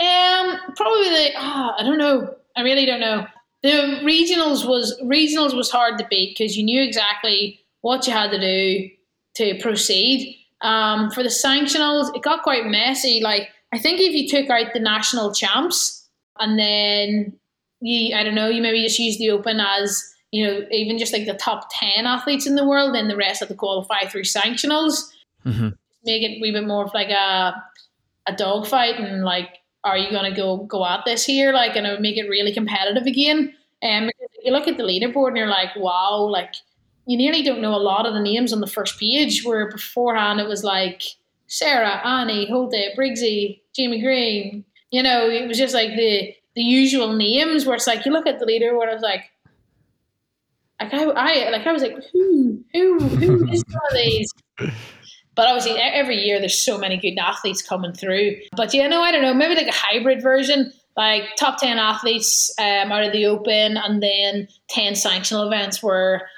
[0.00, 2.34] Um, probably the ah, I don't know.
[2.56, 3.26] I really don't know.
[3.64, 8.30] The regionals was regionals was hard to beat because you knew exactly what you had
[8.30, 8.88] to do
[9.34, 10.36] to proceed.
[10.60, 13.20] Um, for the sanctionals, it got quite messy.
[13.22, 16.08] Like I think if you took out the national champs
[16.38, 17.32] and then
[17.80, 21.12] you, I don't know, you maybe just use the open as you know even just
[21.12, 24.22] like the top ten athletes in the world, and the rest have to qualify through
[24.22, 25.10] sanctionals.
[25.44, 25.70] Mm-hmm.
[26.04, 27.54] Make it a wee bit more of like a
[28.26, 31.86] a dogfight and like are you going to go go at this here like and
[31.86, 33.52] it would make it really competitive again
[33.82, 34.10] and um,
[34.44, 36.54] you look at the leaderboard and you're like wow like
[37.06, 40.40] you nearly don't know a lot of the names on the first page where beforehand
[40.40, 41.02] it was like
[41.46, 47.12] Sara, Annie, Holte, Briggsy, Jamie Greene you know it was just like the the usual
[47.14, 49.24] names where it's like you look at the leader where I was like
[50.80, 54.28] like I, I like I was like who who who is one of these
[55.34, 58.36] but obviously, every year there's so many good athletes coming through.
[58.56, 59.32] But yeah, no, I don't know.
[59.32, 64.02] Maybe like a hybrid version, like top 10 athletes um, out of the open and
[64.02, 66.28] then 10 sanctional events where,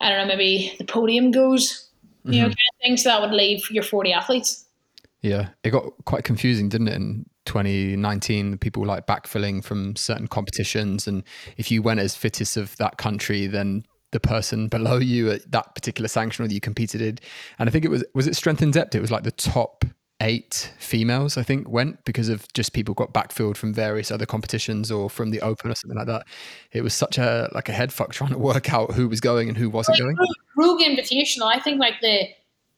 [0.00, 1.88] I don't know, maybe the podium goes,
[2.24, 2.44] you know, mm-hmm.
[2.44, 2.96] kind of thing.
[2.96, 4.64] So that would leave your 40 athletes.
[5.20, 5.50] Yeah.
[5.62, 6.94] It got quite confusing, didn't it?
[6.94, 11.06] In 2019, people were like backfilling from certain competitions.
[11.06, 11.22] And
[11.56, 15.74] if you went as fittest of that country, then the person below you at that
[15.74, 17.18] particular sanctional that you competed in.
[17.58, 18.94] And I think it was was it Strength in Depth?
[18.94, 19.84] It was like the top
[20.20, 24.90] eight females, I think, went because of just people got backfilled from various other competitions
[24.90, 26.26] or from the open or something like that.
[26.72, 29.48] It was such a like a head fuck trying to work out who was going
[29.48, 30.28] and who wasn't like, going.
[30.56, 32.28] Rogue Invitational, I think like the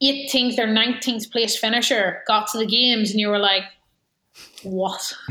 [0.03, 3.65] 18th or 19th place finisher got to the games and you were like,
[4.63, 5.13] what?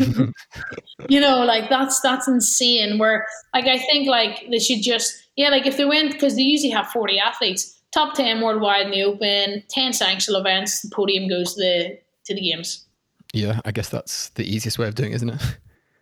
[1.09, 2.97] you know, like that's that's insane.
[2.99, 6.43] Where like I think like they should just yeah, like if they went because they
[6.43, 11.29] usually have forty athletes, top ten worldwide in the Open, ten sanctional events, the podium
[11.29, 12.85] goes to the to the games.
[13.33, 15.41] Yeah, I guess that's the easiest way of doing, it, isn't it?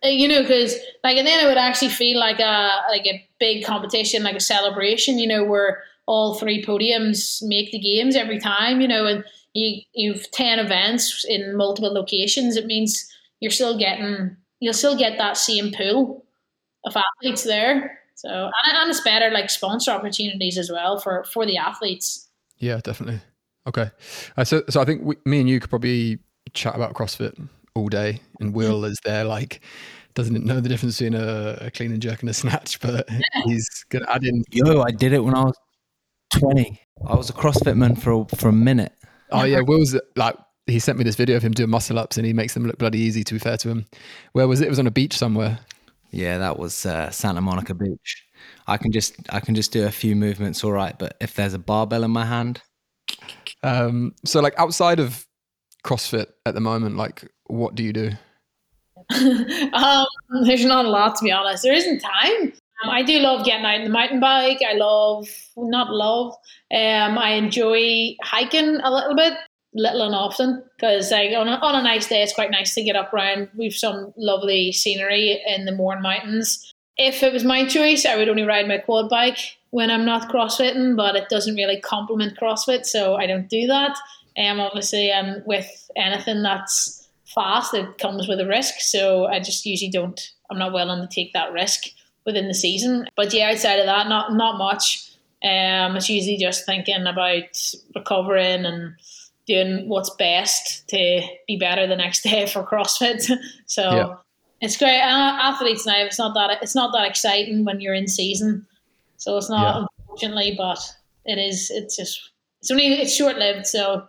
[0.02, 3.26] Uh, you know, because like and then it would actually feel like a like a
[3.38, 5.18] big competition, like a celebration.
[5.18, 8.80] You know, where all three podiums make the games every time.
[8.80, 12.56] You know, and you you've ten events in multiple locations.
[12.56, 13.06] It means
[13.40, 16.24] you're still getting you'll still get that same pool
[16.84, 17.99] of athletes there.
[18.20, 22.28] So and, and it's better like sponsor opportunities as well for for the athletes.
[22.58, 23.20] Yeah, definitely.
[23.66, 23.90] Okay,
[24.36, 26.18] uh, so so I think we, me and you could probably
[26.52, 29.62] chat about CrossFit all day, and Will is there like
[30.12, 33.42] doesn't know the difference between a, a clean and jerk and a snatch, but yeah.
[33.46, 34.44] he's gonna add in.
[34.50, 35.56] Yo, I did it when I was
[36.30, 36.78] twenty.
[37.06, 38.92] I was a CrossFit man for for a minute.
[39.30, 42.26] Oh yeah, Will's like he sent me this video of him doing muscle ups and
[42.26, 43.86] he makes them look bloody easy to be fair to him.
[44.32, 44.66] Where was it?
[44.66, 45.58] It was on a beach somewhere.
[46.10, 48.26] Yeah, that was uh, Santa Monica Beach.
[48.66, 51.54] I can just I can just do a few movements all right, but if there's
[51.54, 52.62] a barbell in my hand.
[53.62, 55.26] Um so like outside of
[55.84, 58.10] CrossFit at the moment, like what do you do?
[59.72, 60.06] um,
[60.44, 61.62] there's not a lot to be honest.
[61.62, 62.52] There isn't time.
[62.82, 64.60] Um, I do love getting out on the mountain bike.
[64.66, 66.34] I love not love.
[66.72, 69.34] Um, I enjoy hiking a little bit
[69.74, 72.82] little and often because like on a, on a nice day it's quite nice to
[72.82, 76.72] get up around we've some lovely scenery in the Mourne Mountains.
[76.96, 79.38] If it was my choice I would only ride my quad bike
[79.70, 83.96] when I'm not crossfitting but it doesn't really complement crossfit so I don't do that.
[84.36, 89.64] Um, obviously um, with anything that's fast it comes with a risk so I just
[89.64, 91.84] usually don't I'm not willing to take that risk
[92.26, 93.06] within the season.
[93.16, 95.06] But yeah outside of that not not much.
[95.42, 97.56] Um, it's usually just thinking about
[97.94, 98.96] recovering and
[99.50, 103.30] doing what's best to be better the next day for CrossFit.
[103.66, 104.14] so yeah.
[104.60, 105.00] it's great.
[105.00, 108.66] And athletes now, it's not that it's not that exciting when you're in season.
[109.16, 109.86] So it's not yeah.
[110.00, 110.78] unfortunately, but
[111.24, 111.70] it is.
[111.70, 112.30] It's just
[112.60, 113.66] it's only it's short lived.
[113.66, 114.06] So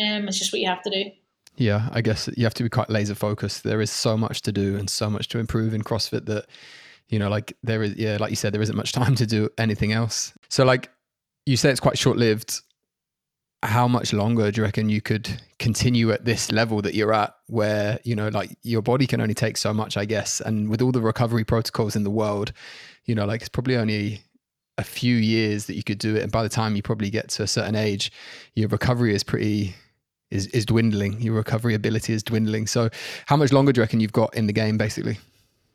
[0.00, 1.10] um, it's just what you have to do.
[1.56, 3.62] Yeah, I guess you have to be quite laser focused.
[3.62, 6.46] There is so much to do and so much to improve in CrossFit that,
[7.08, 9.48] you know, like there is, yeah, like you said, there isn't much time to do
[9.56, 10.32] anything else.
[10.48, 10.90] So, like
[11.46, 12.60] you say, it's quite short lived.
[13.64, 17.34] How much longer do you reckon you could continue at this level that you're at,
[17.46, 20.40] where, you know, like your body can only take so much, I guess.
[20.40, 22.52] And with all the recovery protocols in the world,
[23.06, 24.22] you know, like it's probably only
[24.76, 26.22] a few years that you could do it.
[26.22, 28.12] And by the time you probably get to a certain age,
[28.54, 29.74] your recovery is pretty
[30.30, 31.20] is is dwindling.
[31.20, 32.66] Your recovery ability is dwindling.
[32.66, 32.90] So,
[33.26, 35.18] how much longer do you reckon you've got in the game, basically?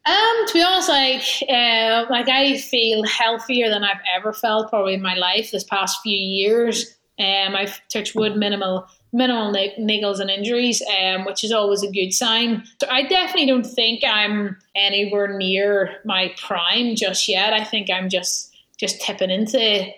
[0.05, 4.93] Um, to be honest, like uh, like I feel healthier than I've ever felt probably
[4.93, 6.98] in my life this past few years.
[7.19, 12.11] Um, I've touched wood minimal minimal niggles and injuries, um, which is always a good
[12.11, 12.63] sign.
[12.79, 17.53] So I definitely don't think I'm anywhere near my prime just yet.
[17.53, 19.91] I think I'm just just tipping into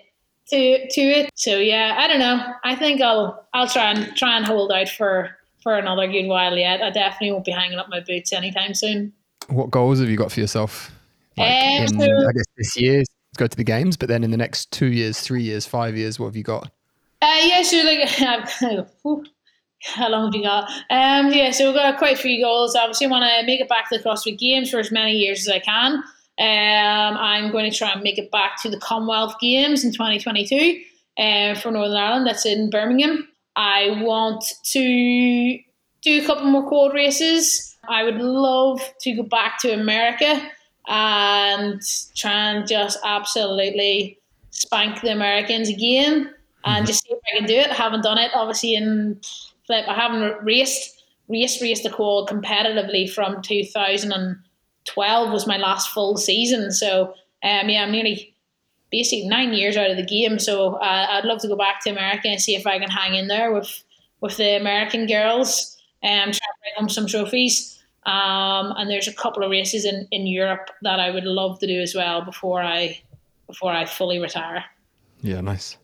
[0.48, 1.30] to to it.
[1.34, 2.44] So yeah, I don't know.
[2.64, 6.56] I think I'll I'll try and try and hold out for for another good while
[6.56, 6.82] yet.
[6.82, 9.12] I definitely won't be hanging up my boots anytime soon.
[9.48, 10.90] What goals have you got for yourself?
[11.36, 13.02] Like um, in, so, I guess this year,
[13.36, 16.18] go to the games, but then in the next two years, three years, five years,
[16.18, 16.70] what have you got?
[17.22, 18.08] Uh, yeah, so like,
[19.84, 20.68] how long have you got?
[20.90, 22.74] Um, yeah, so we've got quite a few goals.
[22.74, 25.46] Obviously, I want to make it back to the CrossFit Games for as many years
[25.46, 25.92] as I can.
[26.40, 30.82] Um, I'm going to try and make it back to the Commonwealth Games in 2022
[31.16, 32.26] uh, for Northern Ireland.
[32.26, 33.28] That's in Birmingham.
[33.54, 35.58] I want to
[36.02, 37.76] do a couple more quad races.
[37.88, 40.42] I would love to go back to America
[40.88, 41.80] and
[42.16, 44.18] try and just absolutely
[44.50, 46.34] spank the Americans again
[46.64, 46.86] and mm-hmm.
[46.86, 47.70] just see if I can do it.
[47.70, 49.20] I haven't done it obviously in
[49.66, 49.86] flip.
[49.88, 56.72] I haven't raced raced raced the quad competitively from 2012 was my last full season.
[56.72, 58.34] So, um, yeah, I'm nearly
[58.90, 60.38] basically nine years out of the game.
[60.38, 63.14] So uh, I'd love to go back to America and see if I can hang
[63.14, 63.82] in there with
[64.20, 67.82] with the American girls and um, try to bring home some trophies.
[68.04, 71.66] Um, and there's a couple of races in, in Europe that I would love to
[71.66, 73.00] do as well before I
[73.46, 74.64] before I fully retire.
[75.22, 75.76] Yeah, nice.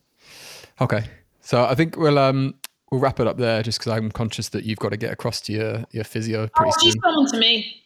[0.80, 1.04] Okay,
[1.40, 2.54] so I think we'll um
[2.90, 5.40] we'll wrap it up there just because I'm conscious that you've got to get across
[5.42, 6.92] to your your physio pretty oh, soon.
[6.92, 7.82] She's coming to me.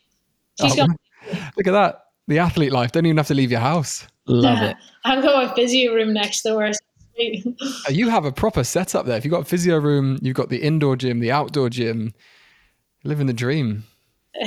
[0.60, 0.86] She's oh,
[1.56, 2.04] Look at that.
[2.28, 2.92] The athlete life.
[2.92, 4.06] Don't even have to leave your house.
[4.26, 4.70] Love yeah.
[4.70, 4.76] it.
[5.04, 6.70] I've got my physio room next door.
[7.16, 9.16] You have a proper setup there.
[9.16, 12.14] If you've got a physio room, you've got the indoor gym, the outdoor gym.
[13.04, 13.84] Living the dream.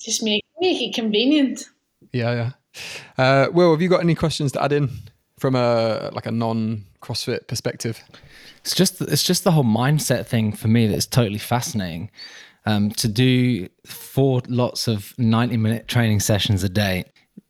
[0.00, 1.68] Just make, make it convenient.
[2.12, 2.52] Yeah,
[3.18, 3.22] yeah.
[3.24, 4.90] Uh, Will, have you got any questions to add in
[5.42, 8.02] from a like a non CrossFit perspective?
[8.60, 12.10] It's just it's just the whole mindset thing for me that's totally fascinating
[12.64, 17.04] um, to do four lots of 90 minute training sessions a day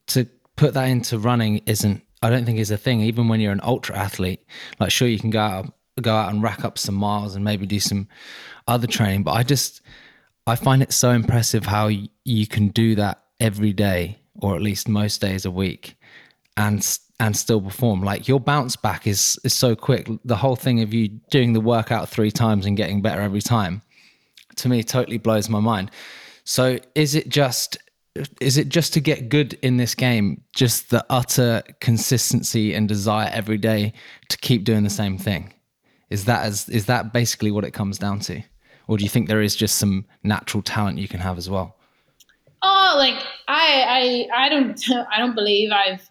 [0.09, 0.26] to
[0.57, 3.61] put that into running isn't i don't think is a thing even when you're an
[3.62, 4.45] ultra athlete
[4.80, 7.66] like sure you can go out go out and rack up some miles and maybe
[7.66, 8.09] do some
[8.66, 9.82] other training but i just
[10.47, 11.90] i find it so impressive how
[12.24, 15.97] you can do that every day or at least most days a week
[16.57, 16.82] and
[17.22, 20.92] and still perform like your bounce back is is so quick the whole thing of
[20.92, 23.80] you doing the workout three times and getting better every time
[24.56, 25.90] to me totally blows my mind.
[26.44, 27.76] So is it just
[28.40, 33.30] is it just to get good in this game, just the utter consistency and desire
[33.32, 33.94] every day
[34.28, 35.54] to keep doing the same thing?
[36.10, 38.42] Is that as is that basically what it comes down to?
[38.88, 41.76] Or do you think there is just some natural talent you can have as well?
[42.62, 46.08] Oh, like I I I don't I don't believe I've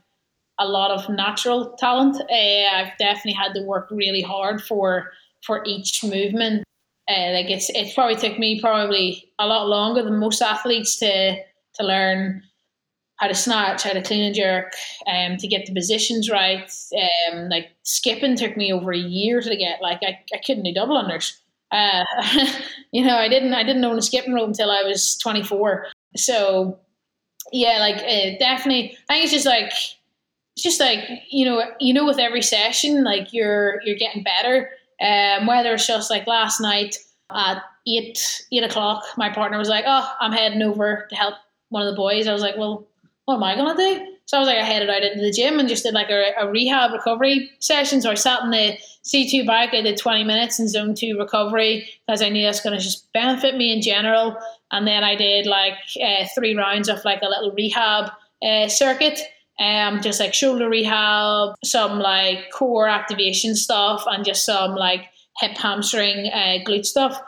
[0.62, 2.16] a lot of natural talent.
[2.22, 5.12] Uh, I've definitely had to work really hard for
[5.44, 6.64] for each movement
[7.12, 11.36] uh, like it's it probably took me probably a lot longer than most athletes to
[11.74, 12.44] to learn
[13.18, 14.74] how to snatch, how to clean and jerk,
[15.08, 16.72] um, to get the positions right.
[17.32, 19.82] Um, like skipping took me over a year to get.
[19.82, 21.38] Like I, I couldn't do double unders.
[21.72, 22.04] Uh,
[22.92, 25.88] you know, I didn't I didn't own a skipping rope until I was 24.
[26.16, 26.80] So
[27.52, 28.98] yeah, like uh, definitely.
[29.10, 29.72] I think it's just like
[30.62, 31.00] just like
[31.30, 34.70] you know you know with every session like you're you're getting better
[35.02, 36.98] um, whether it's just like last night
[37.32, 41.36] at eight eight o'clock, my partner was like, "Oh, I'm heading over to help
[41.70, 42.88] one of the boys." I was like, "Well,
[43.26, 45.60] what am I gonna do?" So I was like, I headed out into the gym
[45.60, 48.02] and just did like a, a rehab recovery session.
[48.02, 49.74] So I sat in the C2 bike.
[49.74, 53.12] I did 20 minutes in zone two recovery because I knew that's going to just
[53.12, 54.38] benefit me in general.
[54.72, 59.20] And then I did like uh, three rounds of like a little rehab uh, circuit
[59.62, 65.06] um, just like shoulder rehab, some like core activation stuff, and just some like
[65.40, 67.20] hip, hamstring, uh, glute stuff.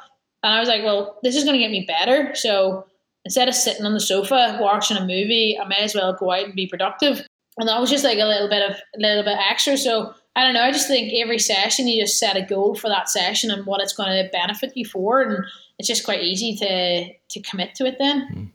[0.42, 2.34] And I was like, well, this is going to get me better.
[2.36, 2.88] So
[3.24, 6.46] instead of sitting on the sofa watching a movie, I may as well go out
[6.46, 7.26] and be productive.
[7.58, 9.78] And that was just like a little bit of a little bit extra.
[9.78, 10.64] So I don't know.
[10.64, 13.80] I just think every session you just set a goal for that session and what
[13.80, 15.46] it's going to benefit you for, and
[15.78, 18.52] it's just quite easy to to commit to it then.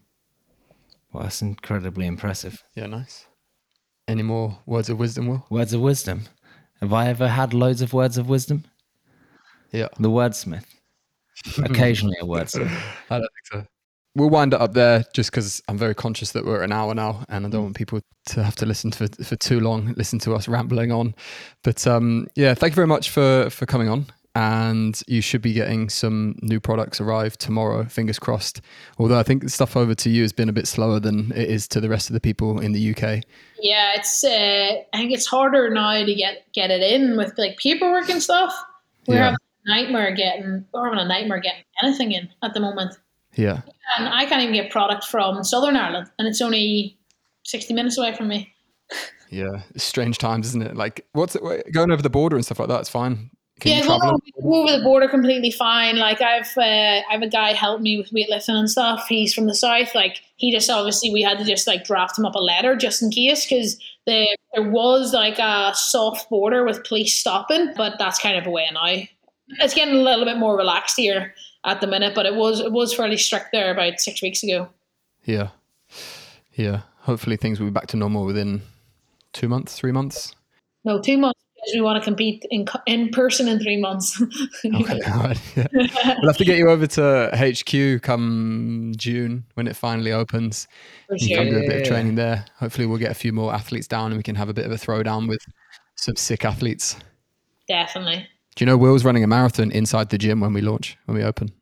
[1.13, 2.65] Well, that's incredibly impressive.
[2.75, 3.28] Yeah, nice.
[4.09, 5.47] Any more words of wisdom, Will?
[5.51, 6.23] Words of wisdom.
[6.81, 8.65] Have I ever had loads of words of wisdom?
[9.71, 9.89] Yeah.
[10.01, 10.65] The wordsmith.
[11.59, 12.73] Occasionally a wordsmith.
[13.11, 13.67] I don't think so.
[14.15, 17.25] We'll wind it up there just because I'm very conscious that we're an hour now
[17.29, 18.01] and I don't want people
[18.31, 21.15] to have to listen for, for too long, listen to us rambling on.
[21.63, 24.07] But um, yeah, thank you very much for, for coming on.
[24.39, 28.61] And you should be getting some new products arrive tomorrow, fingers crossed.
[28.97, 31.51] Although I think the stuff over to you has been a bit slower than it
[31.51, 33.25] is to the rest of the people in the UK.
[33.61, 34.23] Yeah, it's.
[34.23, 38.23] Uh, I think it's harder now to get get it in with like paperwork and
[38.23, 38.55] stuff.
[39.09, 39.25] We're Yeah.
[39.25, 40.65] having a nightmare getting.
[40.73, 42.95] We're having a nightmare getting anything in at the moment.
[43.35, 43.63] Yeah.
[43.99, 46.97] And I can't even get product from Southern Ireland, and it's only
[47.43, 48.55] sixty minutes away from me.
[49.31, 49.63] Yeah.
[49.77, 50.77] Strange times, isn't it?
[50.77, 52.81] Like, what's it, going over the border and stuff like that?
[52.81, 53.31] It's fine.
[53.61, 54.21] Can yeah, travel?
[54.41, 55.97] go over the border completely fine.
[55.97, 59.07] Like I've, uh, I have a guy help me with weightlifting and stuff.
[59.09, 59.95] He's from the south.
[59.95, 63.03] Like he just obviously we had to just like draft him up a letter just
[63.03, 68.21] in case because there there was like a soft border with police stopping, but that's
[68.21, 69.03] kind of away now.
[69.61, 71.35] It's getting a little bit more relaxed here
[71.65, 74.69] at the minute, but it was it was fairly strict there about six weeks ago.
[75.25, 75.49] Yeah.
[76.55, 76.83] Yeah.
[77.01, 78.63] Hopefully things will be back to normal within
[79.33, 80.35] two months, three months.
[80.85, 84.21] No, two months because we want to compete in in person in three months.
[84.65, 85.41] Okay, all right.
[85.57, 85.67] Yeah.
[86.21, 90.67] We'll have to get you over to HQ come June when it finally opens.
[91.09, 92.45] For You can do a bit of training there.
[92.59, 94.73] Hopefully, we'll get a few more athletes down and we can have a bit of
[94.73, 95.41] a throwdown with
[95.97, 96.97] some sick athletes.
[97.69, 98.27] Definitely.
[98.57, 101.23] Do you know Will's running a marathon inside the gym when we launch, when we
[101.25, 101.53] open?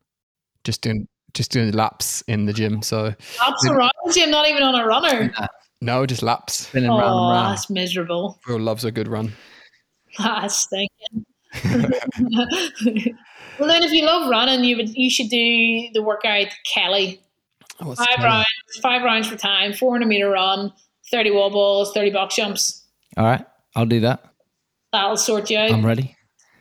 [0.64, 2.80] Just doing just doing laps in the gym.
[2.82, 5.30] So Laps around the gym, not even on a runner.
[5.82, 6.68] no, just laps.
[6.68, 7.52] Spinning round and Oh, round.
[7.52, 8.40] that's miserable.
[8.48, 9.32] Will loves a good run.
[10.18, 11.26] That's stinking.
[13.58, 17.20] well, then, if you love running, you would you should do the workout Kelly.
[17.80, 18.46] Oh, Five rounds,
[18.82, 20.72] five rounds for time, four hundred meter run,
[21.10, 22.82] thirty wall balls, thirty box jumps.
[23.16, 23.44] All right,
[23.74, 24.24] I'll do that.
[24.92, 25.70] That'll sort you out.
[25.72, 26.16] I'm ready.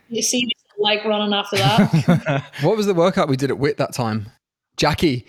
[0.08, 0.48] you see,
[0.78, 2.44] like running after that.
[2.62, 4.30] What was the workout we did at Wit that time?
[4.76, 5.26] Jackie.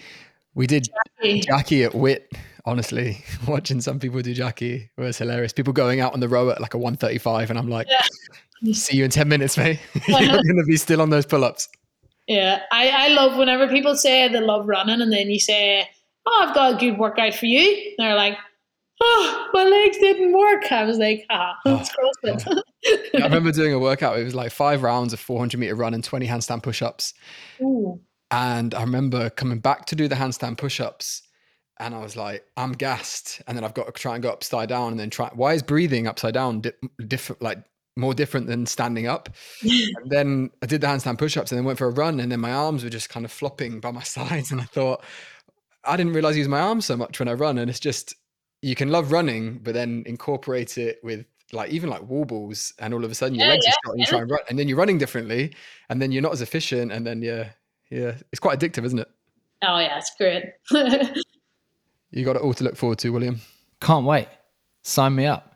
[0.55, 0.87] We did
[1.23, 2.31] Jackie at Wit.
[2.67, 5.53] Honestly, watching some people do Jackie was hilarious.
[5.53, 7.87] People going out on the row at like a 135, and I'm like,
[8.73, 9.79] see you in 10 minutes, mate.
[10.07, 11.69] You're going to be still on those pull ups.
[12.27, 15.89] yeah, I, I love whenever people say they love running, and then you say,
[16.25, 18.37] "Oh, I've got a good workout for you." They're like,
[19.01, 22.61] "Oh, my legs didn't work." I was like, "Ah, it's CrossFit."
[23.15, 24.19] I remember doing a workout.
[24.19, 27.13] It was like five rounds of 400 meter run and 20 handstand push ups.
[28.29, 31.21] And I remember coming back to do the handstand push ups.
[31.79, 33.41] And I was like, I'm gassed.
[33.47, 35.29] And then I've got to try and go upside down and then try.
[35.33, 36.71] Why is breathing upside down di-
[37.07, 37.59] different, like
[37.95, 39.29] more different than standing up?
[39.61, 42.19] and then I did the handstand push ups and then went for a run.
[42.19, 44.51] And then my arms were just kind of flopping by my sides.
[44.51, 45.03] And I thought,
[45.83, 47.57] I didn't realize I use my arms so much when I run.
[47.57, 48.15] And it's just,
[48.61, 52.73] you can love running, but then incorporate it with like even like wall balls.
[52.79, 54.31] And all of a sudden your Yeah, legs yeah, are short and you try and
[54.31, 54.41] run.
[54.49, 55.53] And then you're running differently.
[55.89, 56.91] And then you're not as efficient.
[56.91, 57.49] And then, yeah,
[57.89, 59.07] yeah, it's quite addictive, isn't it?
[59.63, 60.43] Oh yeah, it's great.
[62.17, 63.39] You got it all to look forward to, William.
[63.79, 64.27] Can't wait.
[64.83, 65.55] Sign me up.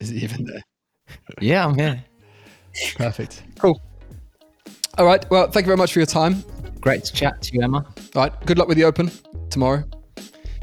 [0.00, 0.62] Is it even there?
[1.40, 2.04] Yeah, I'm here.
[2.96, 3.42] Perfect.
[3.58, 3.80] Cool.
[4.96, 5.28] All right.
[5.28, 6.44] Well, thank you very much for your time.
[6.80, 7.78] Great to chat to you, Emma.
[8.14, 8.46] All right.
[8.46, 9.10] Good luck with the Open
[9.50, 9.82] tomorrow.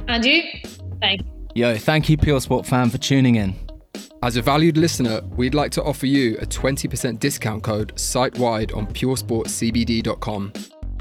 [0.08, 0.42] and you,
[1.02, 1.28] thank you.
[1.56, 3.56] Yo, thank you, Pure Sport fan, for tuning in.
[4.24, 8.72] As a valued listener, we'd like to offer you a 20% discount code site wide
[8.72, 10.54] on puresportcbd.com.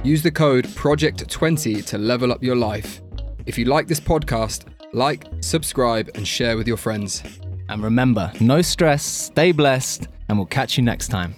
[0.02, 3.00] Use the code PROJECT20 to level up your life.
[3.46, 7.22] If you like this podcast, like, subscribe, and share with your friends.
[7.68, 11.34] And remember, no stress, stay blessed, and we'll catch you next time.